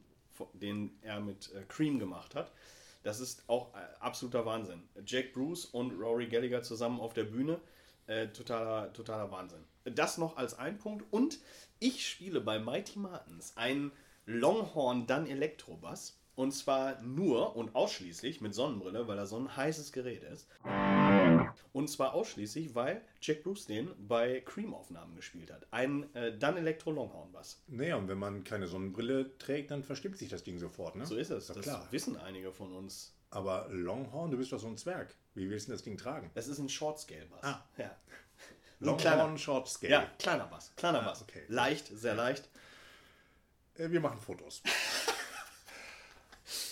den 0.54 0.98
er 1.02 1.20
mit 1.20 1.52
äh, 1.52 1.62
Cream 1.68 1.98
gemacht 1.98 2.34
hat. 2.34 2.52
Das 3.02 3.20
ist 3.20 3.44
auch 3.48 3.74
äh, 3.74 3.78
absoluter 4.00 4.46
Wahnsinn. 4.46 4.82
Jack 5.06 5.34
Bruce 5.34 5.66
und 5.66 5.92
Rory 5.92 6.26
Gallagher 6.26 6.62
zusammen 6.62 7.00
auf 7.00 7.12
der 7.12 7.24
Bühne. 7.24 7.60
Äh, 8.06 8.28
totaler, 8.28 8.92
totaler 8.92 9.30
Wahnsinn. 9.30 9.64
Das 9.84 10.18
noch 10.18 10.36
als 10.36 10.58
ein 10.58 10.78
Punkt. 10.78 11.04
Und 11.10 11.38
ich 11.80 12.08
spiele 12.08 12.40
bei 12.40 12.58
Mighty 12.58 12.98
Martins 12.98 13.56
einen 13.56 13.92
Longhorn 14.26 15.06
dann 15.06 15.26
Elektrobass. 15.26 16.18
Und 16.36 16.52
zwar 16.52 17.00
nur 17.02 17.54
und 17.56 17.74
ausschließlich 17.74 18.40
mit 18.40 18.54
Sonnenbrille, 18.54 19.06
weil 19.06 19.18
er 19.18 19.26
so 19.26 19.38
ein 19.38 19.56
heißes 19.56 19.92
Gerät 19.92 20.24
ist. 20.24 20.48
Und 21.72 21.88
zwar 21.88 22.14
ausschließlich, 22.14 22.74
weil 22.74 23.02
Jack 23.20 23.42
Bruce 23.42 23.66
den 23.66 23.90
bei 23.98 24.40
Cream-Aufnahmen 24.40 25.14
gespielt 25.14 25.52
hat. 25.52 25.66
Ein 25.70 26.12
äh, 26.14 26.36
dann 26.36 26.56
Elektro 26.56 26.90
Longhorn 26.90 27.32
Bass. 27.32 27.62
Naja, 27.68 27.96
und 27.96 28.08
wenn 28.08 28.18
man 28.18 28.44
keine 28.44 28.66
Sonnenbrille 28.66 29.36
trägt, 29.38 29.70
dann 29.70 29.82
verstimmt 29.82 30.18
sich 30.18 30.28
das 30.28 30.42
Ding 30.42 30.58
sofort, 30.58 30.96
ne? 30.96 31.06
So 31.06 31.16
ist 31.16 31.30
es. 31.30 31.48
Ist 31.48 31.56
das 31.56 31.64
klar. 31.64 31.88
wissen 31.90 32.16
einige 32.16 32.52
von 32.52 32.72
uns. 32.72 33.14
Aber 33.30 33.66
Longhorn, 33.70 34.30
du 34.30 34.36
bist 34.36 34.52
doch 34.52 34.60
so 34.60 34.68
ein 34.68 34.76
Zwerg. 34.76 35.12
Wie 35.34 35.50
willst 35.50 35.68
du 35.68 35.72
das 35.72 35.82
Ding 35.82 35.96
tragen? 35.96 36.30
Das 36.34 36.46
ist 36.46 36.58
ein 36.58 36.68
Short 36.68 37.00
Scale 37.00 37.26
Bass. 37.26 37.42
Ah. 37.42 37.64
Ja. 37.76 37.96
Longhorn 38.78 39.38
Short 39.38 39.68
Scale. 39.68 39.92
Ja, 39.92 40.06
kleiner 40.18 40.46
Bass. 40.46 40.72
Kleiner 40.76 41.02
ah, 41.02 41.06
Bass. 41.06 41.22
Okay. 41.22 41.42
Leicht, 41.48 41.88
sehr 41.88 42.14
leicht. 42.14 42.48
Äh, 43.76 43.90
wir 43.90 44.00
machen 44.00 44.18
Fotos. 44.18 44.62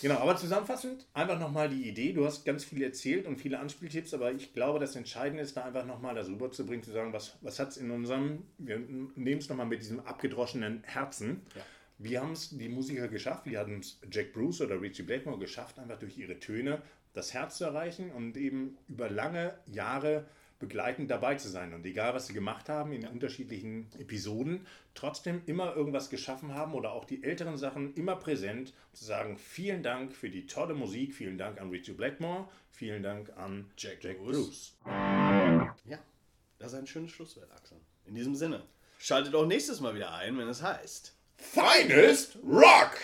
Genau, 0.01 0.16
aber 0.16 0.37
zusammenfassend 0.37 1.07
einfach 1.14 1.38
nochmal 1.38 1.68
die 1.68 1.88
Idee. 1.88 2.12
Du 2.12 2.25
hast 2.25 2.45
ganz 2.45 2.64
viel 2.64 2.83
erzählt 2.83 3.27
und 3.27 3.37
viele 3.37 3.59
Anspieltipps, 3.59 4.14
aber 4.14 4.33
ich 4.33 4.53
glaube, 4.53 4.79
das 4.79 4.97
Entscheidende 4.97 5.42
ist, 5.42 5.57
da 5.57 5.64
einfach 5.64 5.85
nochmal 5.85 6.14
das 6.14 6.29
rüberzubringen, 6.29 6.83
zu 6.83 6.92
sagen, 6.92 7.12
was, 7.12 7.37
was 7.40 7.59
hat 7.59 7.68
es 7.68 7.77
in 7.77 7.90
unserem, 7.90 8.45
wir 8.59 8.79
nehmen 8.79 9.38
es 9.38 9.49
nochmal 9.49 9.66
mit 9.66 9.81
diesem 9.81 10.01
abgedroschenen 10.01 10.83
Herzen. 10.85 11.42
Ja. 11.55 11.62
Wie 11.99 12.18
haben 12.18 12.33
es 12.33 12.51
die 12.51 12.68
Musiker 12.68 13.09
geschafft? 13.09 13.47
Wie 13.47 13.57
hatten 13.57 13.79
es 13.79 14.01
Jack 14.11 14.33
Bruce 14.33 14.61
oder 14.61 14.81
Richie 14.81 15.03
Blackmore 15.03 15.38
geschafft, 15.38 15.79
einfach 15.79 15.99
durch 15.99 16.18
ihre 16.18 16.38
Töne 16.38 16.83
das 17.12 17.33
Herz 17.35 17.59
zu 17.59 17.64
erreichen 17.64 18.11
und 18.11 18.37
eben 18.37 18.79
über 18.88 19.09
lange 19.09 19.55
Jahre 19.66 20.27
begleitend 20.62 21.11
dabei 21.11 21.35
zu 21.35 21.48
sein. 21.48 21.75
Und 21.75 21.85
egal, 21.85 22.14
was 22.14 22.29
sie 22.29 22.33
gemacht 22.33 22.70
haben 22.70 22.92
in 22.92 23.03
ja. 23.03 23.11
unterschiedlichen 23.11 23.90
Episoden, 23.98 24.66
trotzdem 24.94 25.42
immer 25.44 25.77
irgendwas 25.77 26.09
geschaffen 26.09 26.55
haben 26.55 26.72
oder 26.72 26.92
auch 26.92 27.05
die 27.05 27.22
älteren 27.22 27.59
Sachen 27.59 27.92
immer 27.94 28.16
präsent, 28.16 28.72
zu 28.92 29.05
sagen, 29.05 29.37
vielen 29.37 29.83
Dank 29.83 30.14
für 30.14 30.31
die 30.31 30.46
tolle 30.46 30.75
Musik, 30.75 31.14
vielen 31.14 31.37
Dank 31.37 31.61
an 31.61 31.68
Richie 31.68 31.92
Blackmore, 31.92 32.48
vielen 32.70 33.03
Dank 33.03 33.31
an 33.37 33.70
Jack, 33.77 34.03
Jack 34.03 34.18
Bruce. 34.18 34.37
Bruce. 34.37 34.77
Ja, 35.85 35.98
das 36.59 36.72
ist 36.72 36.79
ein 36.79 36.87
schönes 36.87 37.11
Schlusswort, 37.11 37.51
Axel. 37.53 37.79
In 38.07 38.14
diesem 38.14 38.37
Sinne, 38.37 38.62
schaltet 38.98 39.35
auch 39.35 39.46
nächstes 39.46 39.81
Mal 39.81 39.94
wieder 39.94 40.14
ein, 40.14 40.38
wenn 40.38 40.48
es 40.48 40.62
heißt 40.62 41.14
Finest 41.37 42.38
Rock! 42.44 42.96